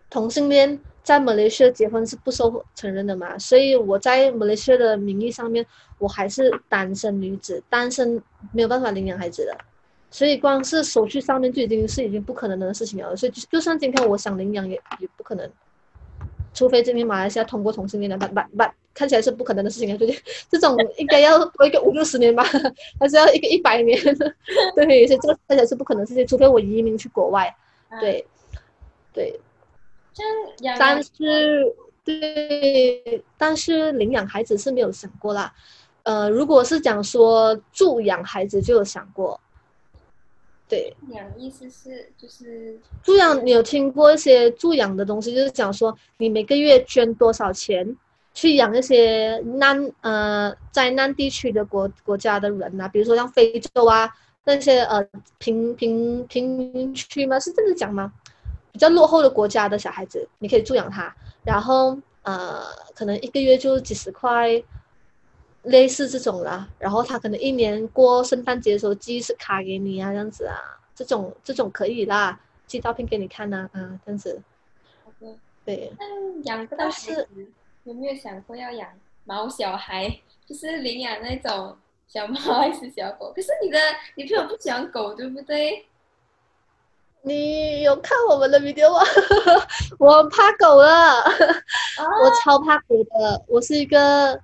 [0.09, 5.65] 同性恋，在马来西亚结婚是不受承认的嘛，所以我在马来西亚的名义上面，
[5.97, 9.57] 我还是单身女子，单身没有办法领养孩子的。
[10.11, 15.47] 所以光是手续上面就已经是已经不可能的事情了，所以就就算今天我想领养也也不可能，
[16.53, 22.43] 除非今天马来西亚通过同性恋的办办办，看起来是不可能的事情啊， 对这种应该要多一个五六十年吧，
[22.99, 23.99] 还是要一个一百年？
[24.75, 27.55] 对，所以这个看起来是不可能事情，除非我移民去国外，
[28.01, 28.25] 对，
[29.13, 29.39] 对，
[30.79, 35.53] 但是对，但是领养孩子是没有想过啦，
[36.01, 39.39] 呃，如果是讲说助养孩子就有想过。
[40.69, 45.33] 对，养意思是就是助养，你有听过一些助养的东西？
[45.33, 47.97] 就是讲说，你每个月捐多少钱
[48.35, 52.87] 去养一些难呃灾难地区的国国家的人呐？
[52.87, 54.07] 比如说像非洲啊
[54.45, 55.03] 那些呃
[55.39, 57.39] 贫贫贫民区吗？
[57.39, 58.13] 是这么讲吗？
[58.71, 61.11] 比较落后的国家的小孩子，你可以助养他，
[61.43, 62.61] 然后呃
[62.93, 64.63] 可能一个月就几十块，
[65.63, 70.55] 类似这种啦，然后他可能一年过圣诞节的时候寄一次卡给你啊，这样子啊，
[70.95, 74.41] 这种这种可以啦，寄照片给你看呐，啊，这样子。
[75.65, 75.91] 对。
[75.99, 77.27] 那养不到孩子，
[77.83, 78.89] 有没有想过要养
[79.25, 80.19] 毛小孩？
[80.47, 83.31] 就是领养那种小猫还是小狗？
[83.35, 83.77] 可是你的
[84.15, 85.85] 女朋友不喜欢狗，对不对？
[87.21, 89.03] 你有看我们的 video 吗？
[89.99, 91.21] 我怕狗了，
[92.23, 94.41] 我超怕狗的，我是一个。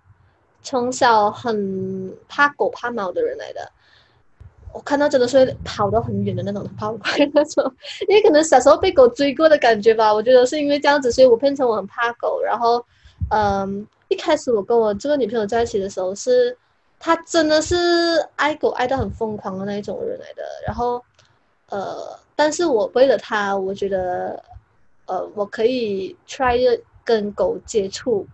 [0.66, 3.72] 从小很怕狗怕猫的人来的，
[4.74, 7.74] 我看到真的是跑到很远的那种跑快那种，
[8.10, 12.42] 因为可能小时候被狗追过的感觉吧，我觉得是因为这样子，所以我变成我很怕狗。
[12.42, 12.84] 然后，
[13.30, 16.58] 嗯，一开始我跟我这个女朋友在一起的时候是。
[16.98, 17.76] 他真的是
[18.38, 20.44] 爱狗爱到很疯狂的那一种人来的。
[20.66, 21.00] 然后，
[21.70, 24.42] 呃，但是我为了他，我觉得，
[25.06, 26.58] 呃，我可以 try
[27.04, 28.26] 跟狗接触，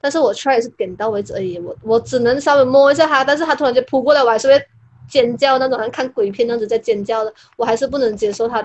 [0.00, 1.58] 但是我 try 也是点到为止而已。
[1.58, 4.62] 我我只能稍微摸一下它，但是它突然间扑过来，我还是会
[5.08, 8.62] 尖叫那种，像看鬼片那样子在尖叫的，我还是不能接受它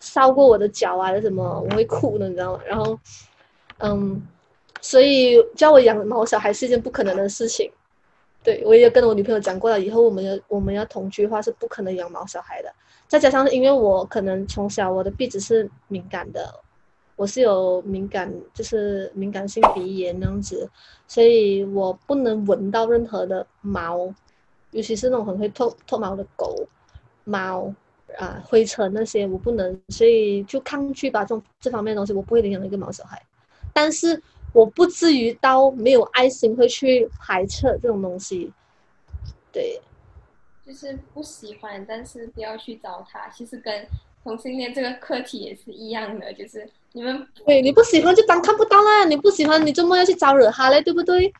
[0.00, 2.60] 烧过我的脚啊什么，我会哭的，你知道吗？
[2.66, 2.98] 然后，
[3.78, 4.26] 嗯。
[4.82, 7.68] 所以叫我养毛小孩是一件不可能的事情，
[8.44, 12.72] 对我也跟我女朋友讲过了，以后我们要我们要同居的话是不可能养毛小孩的。
[13.08, 16.54] 再加上因为我可能从小我的鼻子是敏感的，
[17.16, 20.70] 我是有敏感就是敏感性鼻炎那样子，
[21.08, 24.14] 所以我不能闻到任何的毛，
[24.70, 26.68] 尤其是那种很会脱脱毛的狗、
[27.24, 27.74] 猫
[28.16, 33.20] 啊灰尘那些我不能，所以就抗拒吧这种这方面的东西，我不会领养一个毛小孩，
[33.72, 34.22] 但是。
[34.52, 38.50] 我不至于到没有爱心会去排斥这种东西，
[39.52, 39.78] 对，
[40.64, 43.28] 就是不喜欢，但是不要去找他。
[43.28, 43.86] 其实跟
[44.26, 51.32] 同性恋这个课题也是一样的，就是你们对你不喜欢就当看不到啦，你不喜欢你周末要去招惹他嘞，对不对？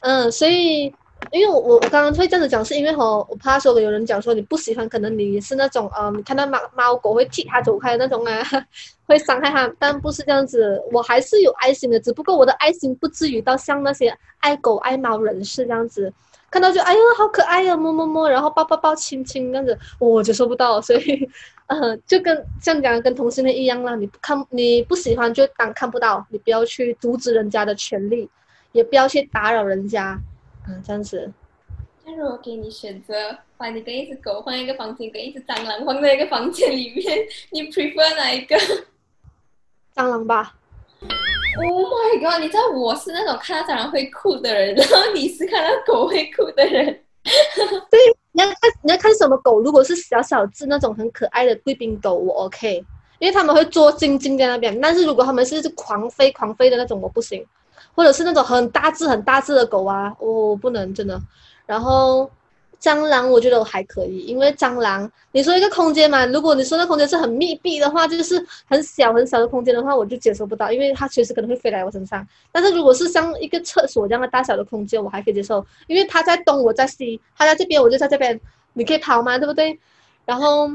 [0.00, 0.92] 嗯，所以。
[1.30, 8.42] 因为我我刚刚会这样子讲，是因为吼，我怕说有人讲说你不喜欢，可能你是那种呃，看到猫猫狗会踢它走开的那种啊，
[9.06, 16.12] 会伤害它，但不是这样子，我还是有爱心的，只不过我的爱心不至于到像那些爱狗爱猫人士这样子，
[16.52, 21.28] 看到就哎呦好可爱呀，摸摸摸，然后抱抱抱亲亲这样子，我就收不到，所以，
[21.66, 28.28] 呃，就跟这样讲跟同性恋一样啦，你不看你不喜欢就当看不到，你不要去阻止人家的权利，
[28.72, 30.20] 也不要去打扰人家。
[30.68, 31.32] 嗯，这样子。
[32.04, 37.04] 那如果给你选择，把你跟一只狗放在一个房间，跟一只蟑螂放在一个房间里面，
[37.50, 38.54] 你 prefer 哪一个？
[39.96, 40.54] 蟑螂吧。
[41.54, 42.40] Oh my god！
[42.40, 46.86] 你知道我是那种看到蟑螂会哭的人， 然后你是看到狗会哭的人。
[47.90, 48.00] 对，
[48.32, 49.60] 你要看你要看什么狗。
[49.60, 52.84] 如果是小小只那种很可爱的贵宾狗，我 OK，
[53.18, 54.80] 因为他们会坐静静在那边。
[54.80, 57.46] 但是如果他们是狂飞狂飞的那种，我不行。
[57.94, 61.20] 或者是那种很大只、很大只的狗啊，我不能真的。
[61.66, 62.30] 然后
[62.82, 72.26] 蟑螂，我觉得我还可以，因为蟑螂，你说一个空间嘛，如果你说那空间是很密闭的话，就是很小很小的空间的话，我就接受不到，因为它随时可能会飞来我身上。
[72.50, 78.38] 但是如果是像一个厕所这样的大小的空间，我还可以接受，因为它在东，我在西，它在这边，我就在这边，
[78.72, 79.78] 你可以跑嘛，对不对？
[80.24, 80.68] 然后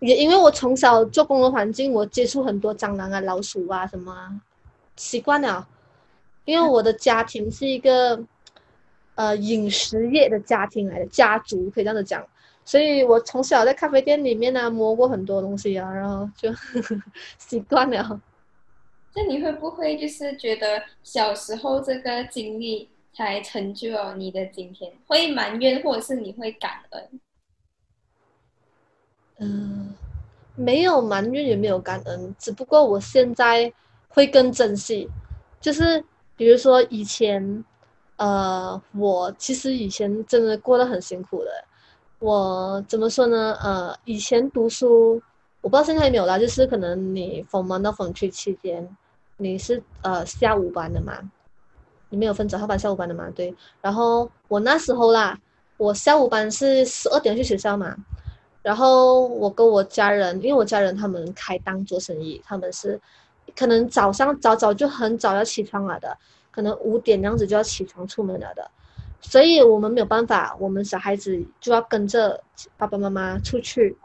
[0.00, 4.40] 也因为我从小做工的环境，我接触很多蟑螂啊、老鼠啊什么，
[4.96, 5.68] 习惯了。
[6.44, 8.18] 因为我的家庭是一个，
[9.14, 12.26] 呃，饮食业的家庭来的，家族可以这样子讲，
[12.64, 16.50] 所以我从小在咖啡店里面呢摸过很多东西啊，然后就
[17.38, 18.20] 习惯了。
[19.14, 24.90] 那你会不会就是觉得小时候这个经历才成就了你的今天？
[25.06, 27.20] 会埋怨，或者是你会感恩？
[29.40, 29.94] 嗯，
[30.56, 33.70] 没有埋怨，也没有感恩，只不过我现在
[34.08, 35.08] 会更珍惜，
[35.60, 36.02] 就是。
[36.34, 37.62] 比如说以前，
[38.16, 41.50] 呃，我其实以前真的过得很辛苦的。
[42.18, 43.56] 我怎么说呢？
[43.62, 45.20] 呃，以前读书，
[45.60, 46.38] 我不知道现在有没有啦。
[46.38, 48.88] 就是可能你逢忙到逢去期间，
[49.36, 51.18] 你是呃下午班的嘛？
[52.10, 53.28] 你没有分早上班、下午班的嘛？
[53.34, 53.52] 对。
[53.80, 55.38] 然后我那时候啦，
[55.76, 57.96] 我下午班是十二点去学校嘛。
[58.62, 63.00] 然后我跟我家人，因为我家人他们开档做生意，他们是。
[63.56, 66.16] 可能早上早早就很早要起床了的，
[66.52, 68.70] 可能五点这样子就要起床出门了的，
[69.22, 72.38] 所以我们没有办法，我们小孩子就要跟着
[72.76, 73.96] 爸爸妈妈出去，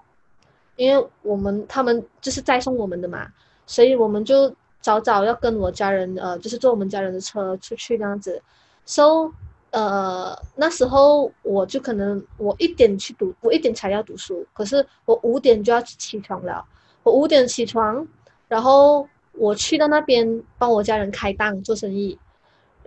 [0.77, 3.27] 因为我们他们就是载送我们的嘛，
[3.65, 8.41] 所以我们就早早要跟我家人呃，就是坐我们家人的车出去这样子。
[8.85, 9.29] so
[9.71, 16.63] 呃那时候我就可能我一点去读，我一点才要读书，可是我五点就要起床了，
[17.03, 18.07] 我五点起床，
[18.47, 19.07] 然后。
[19.39, 22.17] 我去到那边帮我家人开档做生意，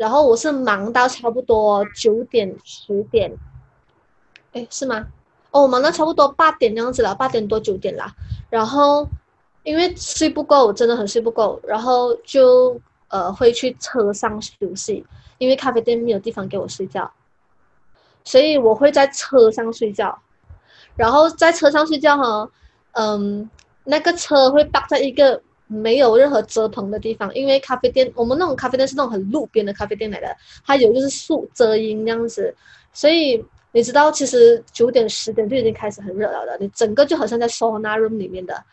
[0.00, 3.30] 然后我是忙到差不多九点十点，
[4.52, 5.06] 哎是吗？
[5.50, 8.10] 哦，忙到差不多八点那样子了，八点多九点了。
[8.48, 9.06] 然后
[9.62, 15.04] 因为睡不够，真的很睡不够，然后就呃会去车上休息，
[15.36, 17.12] 因为咖啡店没有地方给我睡觉，
[18.24, 20.18] 所以我会在车上睡觉。
[20.96, 22.48] 然后在车上睡觉哈，
[22.92, 23.50] 嗯，
[23.84, 25.42] 那个车会搭在一个。
[25.72, 30.36] 没有任何遮棚的地方，因为咖啡店，我们那种咖啡店是那种很路边的咖啡店来的，
[30.66, 32.52] 它有就是树遮阴这样子，
[32.92, 38.64] 所以你知道，其实九点十点就已经开始很热闹了，你整个就好像在 sauna room 里面的，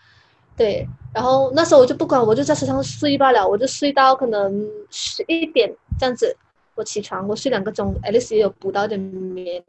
[0.55, 0.87] 对。
[1.13, 6.35] 然后那时候我就不管，我就在车上睡罢了，我就睡到可能十一点这样子，
[6.73, 9.63] 我起床，我睡两个钟，at least 也有补到点眠。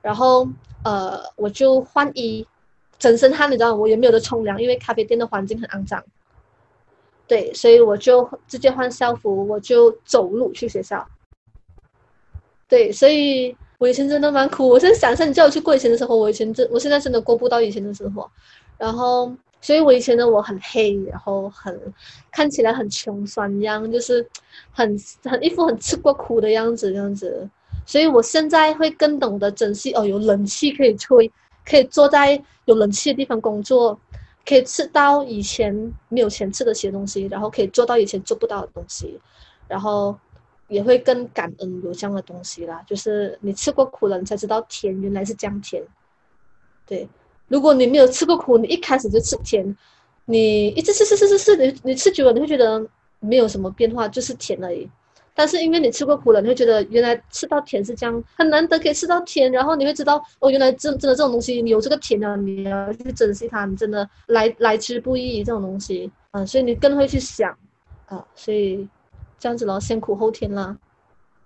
[0.00, 0.48] 然后
[0.84, 2.46] 呃我就换衣，
[2.98, 6.02] 整身汗，你知道我也没有得冲凉，因为咖啡店的环境很肮脏。
[7.30, 11.06] 对，所以我就直接换校服，我就走路去学校。
[12.66, 14.68] 对，所以我以前真的蛮苦。
[14.68, 18.28] 我现在想象你叫我去过以前的生活，我以前真，我现在真的过不到以前的生活。
[18.76, 19.32] 然后。
[19.62, 21.78] 所以，我以前的我很黑，然后很
[22.32, 24.26] 看起来很穷酸样，就是
[24.72, 27.46] 很很一副很吃过苦的样子，这样子。
[27.84, 31.30] 所以我现在会更懂得珍惜哦，有冷气可以吹，
[31.62, 34.00] 可以坐在有冷气的地方工作，
[34.46, 35.72] 可以吃到以前
[36.08, 39.20] 没有钱吃的些东西，然后可以做到以前做不到的东西，
[39.68, 40.18] 然后
[40.68, 42.82] 也会更感恩有这样的东西啦。
[42.86, 45.82] 就是你吃过苦了，你才知道甜原来是这样甜，
[46.86, 47.08] 对。
[47.48, 49.76] 如果你没有吃过苦，你一开始就吃甜，
[50.24, 52.84] 你一直吃吃吃吃吃，你你吃久了，你会觉得
[53.18, 54.88] 没有什么变化，就是甜而已。
[55.40, 67.56] 但是因为你吃过苦了，你会觉得原来吃到甜是这样，很难得可以吃到甜，然后你会知道哦，原来真真的这种东西，你有这个甜的，你要去珍惜它，你真的来来之不易这种东西，嗯，所以你更会去想，
[68.04, 68.86] 啊，所以
[69.38, 70.76] 这样子咯，先苦后甜啦。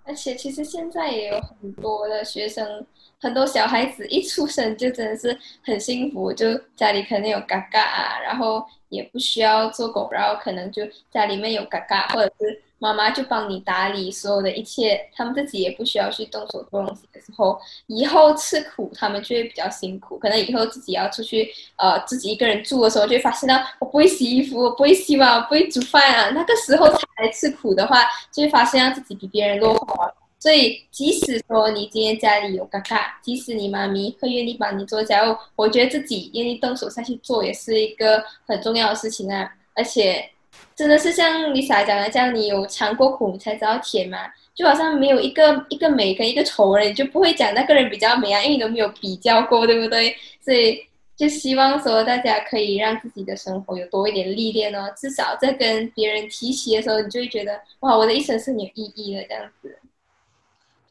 [0.03, 2.85] 而且其实现在也有很多的学生。
[3.25, 6.45] 很多小孩子一出生就真的是很幸福，就
[6.75, 29.97] 家里可能有嘎嘎啊，然后也不需要做狗，然后可能就家里面有嘎嘎，或者是妈妈就帮你打理所有的一切，他们自己也不需要去动手做东西的时候，以后吃苦他们就会比较辛苦，可能以后自己要出去呃自己一个人住的时候，就会发现到我不会洗衣服，我不会洗碗，我不会煮饭啊，那个时候才吃苦的话，就会发现到自己比别人落后。
[30.45, 39.51] 所以，即使说你今天家里有嘎嘎，即使你妈咪会愿意帮你做家务，我觉得自己愿意动手下去做也是一个很重要的事情啊。
[39.73, 40.29] 而且，
[40.75, 44.19] 真的是像 Lisa 讲的这样，你有尝过苦，你才知道甜嘛。
[44.53, 50.15] 就好像没有一个一个美跟一个丑人，你就不会讲那个人比较美啊，因为你都没有比较过，对不对？
[50.41, 50.79] 所以，
[51.17, 59.75] 就希望说大家可以让自己的生活有多一点历练哦，至少在跟别人提起的时候，你就会觉得哇，我的一生是很有意义的这样子。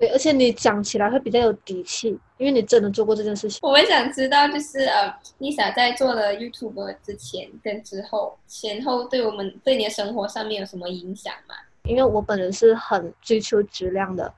[0.05, 3.59] 对，而且你讲起来会比较有底气，因为你真的做过这件事情。
[3.63, 11.55] 我们想知道，就是呃，Lisa 在做了 YouTube 之前跟之后，前后对我们对你的生活上面有什么影响吗？
[11.85, 14.31] 因为我本人是很追求质量的，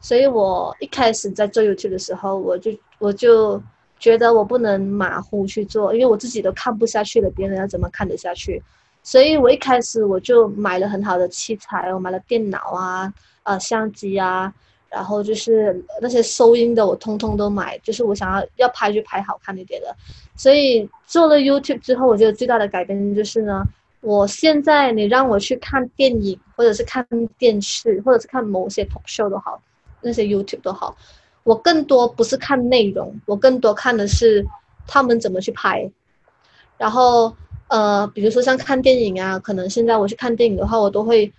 [0.00, 3.62] 所以我一开始在做 YouTube 的时候，我就我就
[3.98, 8.62] 觉得我不能马虎去做，因为我自己都看不下去了，别人要怎么看得下去？
[9.02, 13.12] 所以我一开始我就买了很好的器材，我买了电脑啊，
[13.44, 14.52] 呃，相机啊。
[14.94, 19.92] 然后就是那些收音的，我通通都买，就是我想要要拍就拍好看一点的。
[20.36, 23.64] 所以做了 YouTube 之后，我觉得最大的改变就是呢，
[24.02, 27.04] 我现在你让我去看电影，或者是看
[27.36, 29.60] 电视，或者是看某些 talk show 都好，
[30.00, 30.96] 那些 YouTube 都好，
[31.42, 34.46] 我更多不是看内容，我更多看的是
[34.86, 35.90] 他们怎么去拍。
[36.78, 37.34] 然后
[37.66, 41.32] 呃，比如说像看电影啊，可能现在我去看电影的话，我都会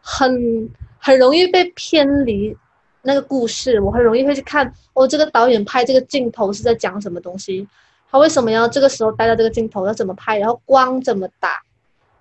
[0.00, 2.56] 很很容易被偏离。
[3.04, 5.06] 那个故事，我很容易会去看哦。
[5.06, 7.68] 这个导演拍这个镜头是在讲什么东西？
[8.10, 9.86] 他为什么要这个时候带到这个镜头？
[9.86, 10.38] 要怎么拍？
[10.38, 11.50] 然后光怎么打？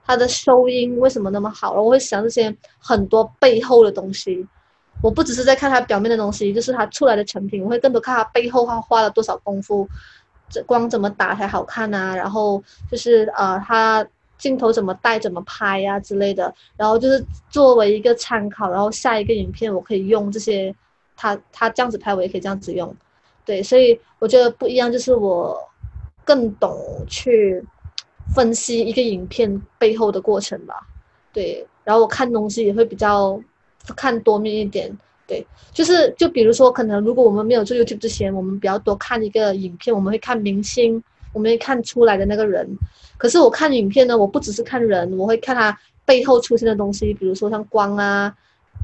[0.06, 1.72] 他的收音为什么那么好？
[1.82, 4.46] 我会想这些很多背后的东西。
[5.02, 9.88] 我不只是在看他表面的东西，就是他出来的成品，我会更多看他背后他花了多少功夫，
[10.50, 12.16] 这光怎么打才好看啊？
[12.16, 12.62] 然后
[12.92, 14.06] 就是呃，他
[14.44, 16.54] 镜头怎么带、怎么拍呀之类的。
[16.78, 20.74] 然后就是作为一个参考，然后下一个影片我可以用这些。
[21.16, 22.94] 他他这样子拍，我也可以这样子用，
[23.46, 25.56] 对，所以我觉得不一样，就是我
[26.26, 26.76] 更懂
[27.08, 27.64] 去
[28.34, 30.74] 分析一个影片背后的过程吧，
[31.32, 33.40] 对，然后我看东西也会比较
[33.96, 34.92] 看多面一点，
[35.28, 41.02] 对，就是就比如说，可能如果我们没有做 YouTube 之前，我们比较多看一个影片，我们会看明星，
[41.34, 42.66] 我们看出来的那个人，
[43.18, 48.34] 可是我看影片呢，我不只是看人，我会看他背后出现的东西，比如说像光啊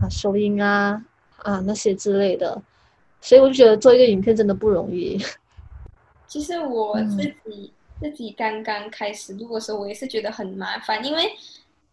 [0.02, 1.02] 啊收音啊。
[1.42, 2.62] 啊，那些之类的，
[3.22, 5.18] 所以我就觉得做一个影片真的不容易。
[6.28, 7.72] 其实我自己
[8.02, 11.32] 自己刚刚开始录的时候，我也是觉得很麻烦，因为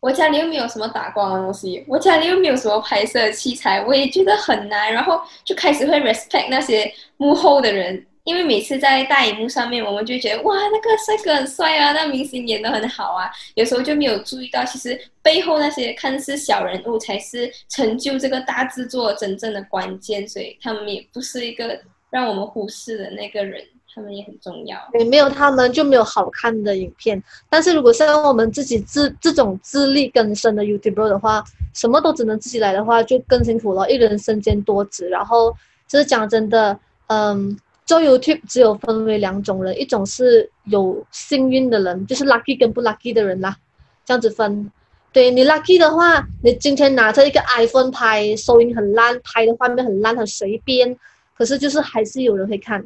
[0.01, 4.93] 我家里又没有什么打光的东西，我家里又没有什么拍摄器材，我也觉得很难。
[4.93, 8.05] 然后就开始会 respect 那些幕后的人。
[8.27, 13.31] 因为每次在大荧幕上面，我们就觉得哇，那个帅哥很帅啊，那明星演的很好啊。
[13.55, 20.27] 有时候就没有注意到，其实背后那些看似小人物，才是成就这个大制作真正的关键。
[20.27, 21.81] 所以他们也不是一个
[22.11, 23.63] 让我们忽视的那个人，
[23.95, 24.77] 他们也很重要。
[24.91, 27.23] 对，没有他们就没有好看的影片。
[27.49, 31.45] 但是如果像我们自己自这种自力更生的 YouTube 的话，
[31.75, 33.89] 什么都只能自己来的话，就更辛苦了。
[33.89, 35.55] 一人身兼多职，然后
[35.87, 36.77] 就是讲真的，
[37.07, 37.57] 嗯。
[37.87, 43.57] 做 YouTube 只有分为两种人，一种是有幸运的人，就是 lucky 跟不 lucky 的人啦，
[44.05, 44.71] 这样子分。
[45.13, 50.95] 对你 lucky 的话，你今天拿着一个 iPhone 拍，收音很烂，拍的画面很烂，很随便，
[51.39, 52.85] 可是就是还是有人会看。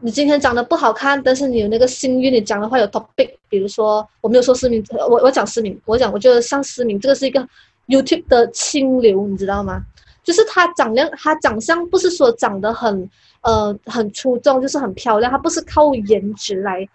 [0.00, 7.40] 你今天长得不好看，但是你有那个幸运，你讲的话有 topic，比如说我没有说失明，我我讲失明，我讲我觉得像失明这个是一个
[7.88, 9.82] YouTube 的清流，你知道吗？
[10.22, 13.08] 就是他长相，他长相不是说长得很
[13.42, 16.88] 呃很出众，就是很漂亮，她不是靠颜值来。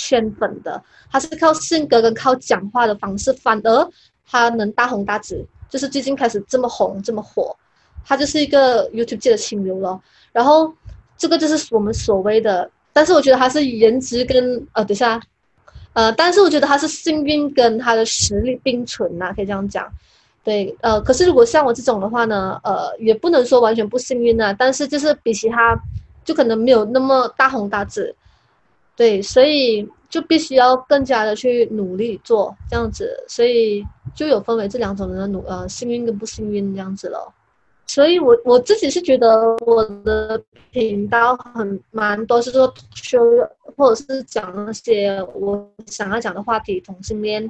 [0.00, 3.90] 圈粉的，她是靠性格跟靠讲话的方式，反而
[4.24, 7.56] 他能大红大紫，就是最近开始这么红这么火，
[8.04, 10.00] 他就是一个 YouTube 界的清流了。
[10.30, 10.72] 然后
[11.16, 15.20] 这个就是我们所谓的，但是我觉得他是颜值跟呃，等下，
[15.94, 19.92] 呃，但是我觉得他是幸运跟他的实力并存呐，可以这样讲。
[20.48, 25.78] 对，呃，可是如果像我这种的话呢，呃，也不能说完全不幸运啊，但是就是比其他，
[26.24, 28.14] 就可能没有那么大红大紫。
[28.96, 33.84] 对，所以就必须要更加的去努力做这样子，所以
[34.14, 37.30] 就有分为这两种人的努呃幸运跟不幸运这样子了。
[37.86, 43.20] 所以我我自己是觉得我的频道很蛮多是说说
[43.76, 47.46] 或者是讲那些我想要讲的话题，同性恋，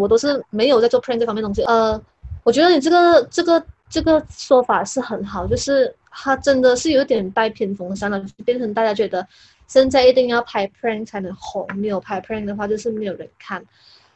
[0.00, 1.62] 我都是没有在做 plan 这方面东西。
[1.64, 2.00] 呃，
[2.48, 9.26] 我觉得你这个这个这个说法是很好，就是它真的是有点带偏风向了，变成大家觉得。
[9.66, 13.62] 现在一定要拍 prank 才能红，没有拍 prank 的话就是没有人看。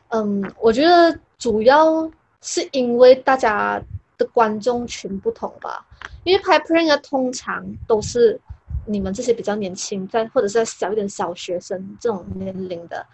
[0.09, 2.11] 嗯，我觉得主要
[2.41, 3.79] 是因为大家
[4.17, 5.87] 的观众群不同吧。
[6.25, 8.41] 因为拍 prank 的通常都是
[8.87, 13.05] 你们这些比较年轻，在或者是在小一点小学生这种年龄的。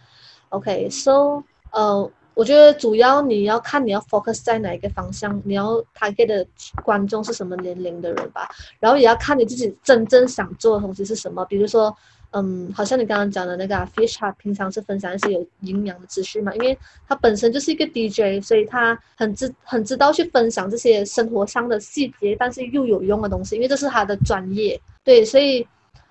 [0.50, 1.42] OK，so
[1.72, 2.08] 呃，
[2.38, 6.46] 我觉得主要你要看你要 focus 在哪一个方向，你要 target 的
[6.84, 8.48] 观众是什么年龄的人吧。
[8.78, 11.92] 然后也要看你自己真正想做的东西是什么，比如说。
[12.32, 16.78] 嗯，好像你刚刚讲的那个 Fish，他平常是分享一些有营养的资讯嘛，因为
[17.08, 24.78] 他本身就是一个 DJ，所以他很知很知道去分享这些生活上的细节，但是又有用的东西，因为这是他的专业。
[25.02, 25.66] 对，所以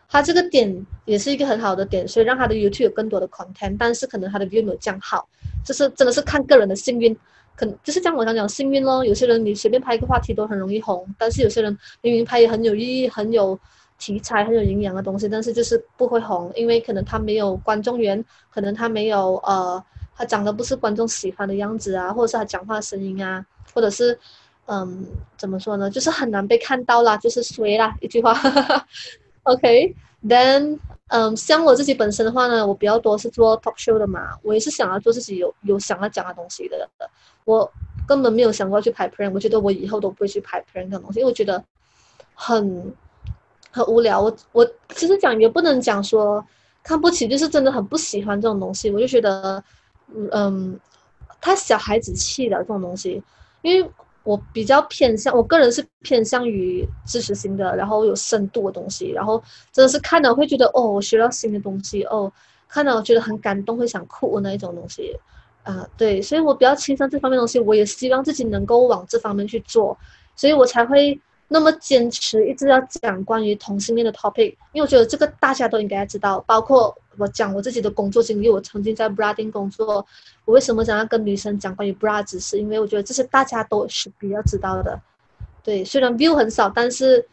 [0.08, 5.28] 他这个点也是一个很好的点，所以让他的 YouTube 有更多的 content，但是可能他的 view 没有降好，
[5.66, 7.16] 就是真的是看个人的幸运，
[7.56, 9.04] 可能就是像我想讲幸运咯。
[9.06, 13.60] 有些人你随便拍一个话题都很容易红，但是有些人明明拍也很有意义，很有。
[14.00, 19.84] 题材很有营养的东西，但是就是不会红，因为可能他没有观众缘，可能他没有呃，
[20.16, 23.44] 他长得不是观众喜欢的样子啊，或者是他讲话声音啊，
[23.74, 24.16] 或者是
[24.68, 25.04] 嗯，
[25.36, 28.40] 怎么说呢，就是很难被看到啦，就是衰啦，一句话。
[29.48, 36.90] OK，then 嗯，像我自己本身的话呢，我比较多是做 talk show 的嘛，我也是想要做自己有有想要讲的东西的，
[37.46, 37.72] 我
[38.08, 41.64] 根本没有想过去拍 prank，我觉得我以后都不会去拍 prank 的东西，因为我觉得
[42.34, 42.94] 很。
[43.70, 46.44] 很无聊，我我其实讲也不能讲说
[46.82, 48.90] 看不起，就是真的很不喜欢这种东西。
[48.90, 49.64] 我就觉得，
[50.32, 50.80] 嗯，
[51.40, 53.22] 太小孩子气的这种东西，
[53.62, 53.88] 因为
[54.28, 59.42] 我比较偏向，我个人是偏向于知识型的，然后有深度的东西，然后
[59.72, 62.30] 真的是看了会觉得哦，我学到新的东西哦，
[62.68, 65.18] 看了我觉得很感动，会想哭那一种东西，
[65.64, 69.98] 啊，对，所以我比较倾向这方面东西，我也希望自己能够往这方面去做，
[70.36, 71.18] 所以我才会。
[71.50, 76.44] 那么坚持一直要讲关于同性恋的 topic，因为我觉得这个大家都应该知道。
[76.46, 80.06] 包括我讲我自己的工作经历，我曾经在 bra 店工作，
[80.44, 82.60] 我为什么想要跟女生讲关于 bra 知识？
[82.60, 85.00] 因为我觉得这是大家都是比较知道的。
[85.64, 87.26] 对，虽然 view 很少，但是，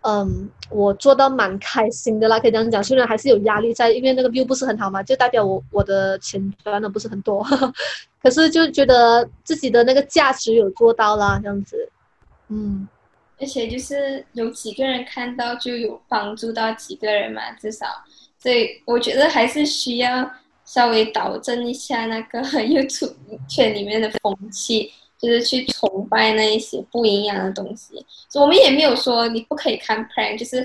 [0.00, 2.82] 嗯，我做到蛮开心的啦，可以这样讲。
[2.82, 7.46] 虽然还是有压力在，因为那个 view 不是很好嘛，就代表我我的钱赚的不是很多，
[8.22, 11.90] 可是就觉得自己的那个价值有做到啦，这样子，
[12.48, 12.88] 嗯。
[13.40, 17.86] 而且就是有几个人看到就有帮助到几个人嘛，至少，
[18.38, 20.30] 所以我觉得还是需要
[20.64, 23.14] 稍微导正一下那个 YouTube
[23.48, 28.04] 圈里面的风气，就是去崇拜那一些不营养的东西。
[28.34, 30.64] 我们也没有说你不可以看 prank，就是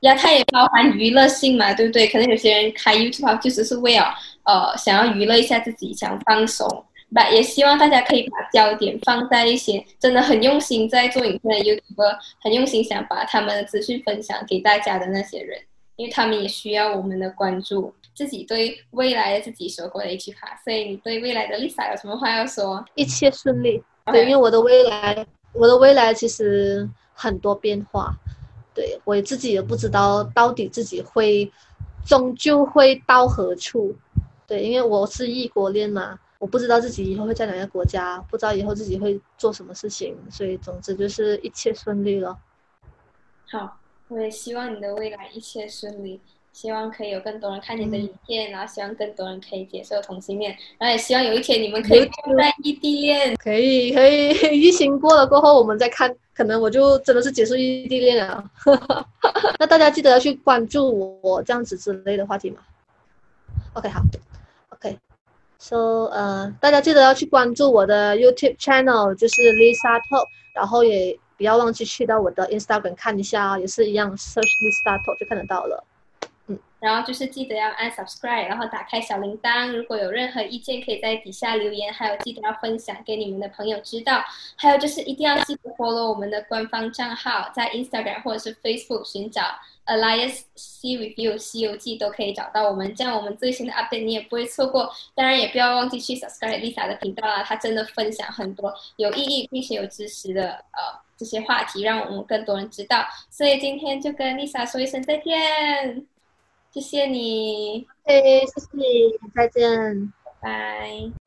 [0.00, 2.06] 呀，它也包含娱乐性嘛，对不对？
[2.08, 4.12] 可能有些人开 YouTube 就只是为了
[4.44, 6.84] 呃想要娱乐一下自己，想放松。
[7.14, 15.58] 把也希望大家可以把焦点放在一些真的很用心在做影片的 YouTuber，很用心想把他们的资讯分享给大家的那些人，
[15.96, 17.94] 因为他们也需要我们的关注。
[18.14, 22.82] 自己对未来的自己说过的一句话，所以你对未来的 Lisa 有什么话要说？
[22.94, 23.82] 一切顺利。
[24.06, 28.16] 对，因为我的未来，我的未来其实很多变化。
[28.74, 31.50] 对我自己也不知道到底自己会
[32.06, 33.94] 终究会到何处。
[34.46, 36.18] 对，因为我是异国恋嘛。
[36.38, 42.36] 我不知道自己以后会在哪个国家，不知道以后自己会做什么事情，所以总之就是一切顺利了。
[43.50, 46.20] 好，我也希望你的未来一切顺利，
[46.52, 53.36] 希望可以有更多人看你的影片，然后希望更多人可以接受同性恋，然后也希望有一天你们可以在异地恋。
[53.36, 54.30] 可以可以，
[54.60, 58.50] 疫情过了过后我们再看，可能我就真的是结束异地恋了。
[59.58, 62.58] 那大家记得要去关注我这样子之类的话题嘛。
[63.74, 64.02] OK 好
[65.58, 71.18] So，呃，大家记得要去关注我的 YouTube channel，就是 Lisa Talk，然后也。
[71.38, 75.84] 不要忘记去到我的 Instagram 看一下啊，也是一样，search Lisa Talk 就看得到了。
[76.78, 79.72] 然后就是记得要按 subscribe，然后打开小铃铛。
[79.72, 81.92] 如果有任何意见，可以在底下留言。
[81.92, 84.22] 还有记得要分享给你们的朋友知道。
[84.56, 89.42] 还有就是一定要记得 follow 我们的官方账号，在 Instagram 或者是 Facebook 寻找
[89.86, 92.94] Alliance C Review 西游记都可以找到我们。
[92.94, 94.92] 这样我们最新的 update 你也不会错过。
[95.14, 101.06] 当然也不要忘记去 subscribe Lisa 的频道啦，她真的分享很多有意义并且有知识的呃。
[101.18, 106.06] 这些话题让我们更多人知道，所以今天就跟 Lisa 说一声再见，
[106.76, 111.25] 谢谢你，嘿，谢谢，再见，拜拜。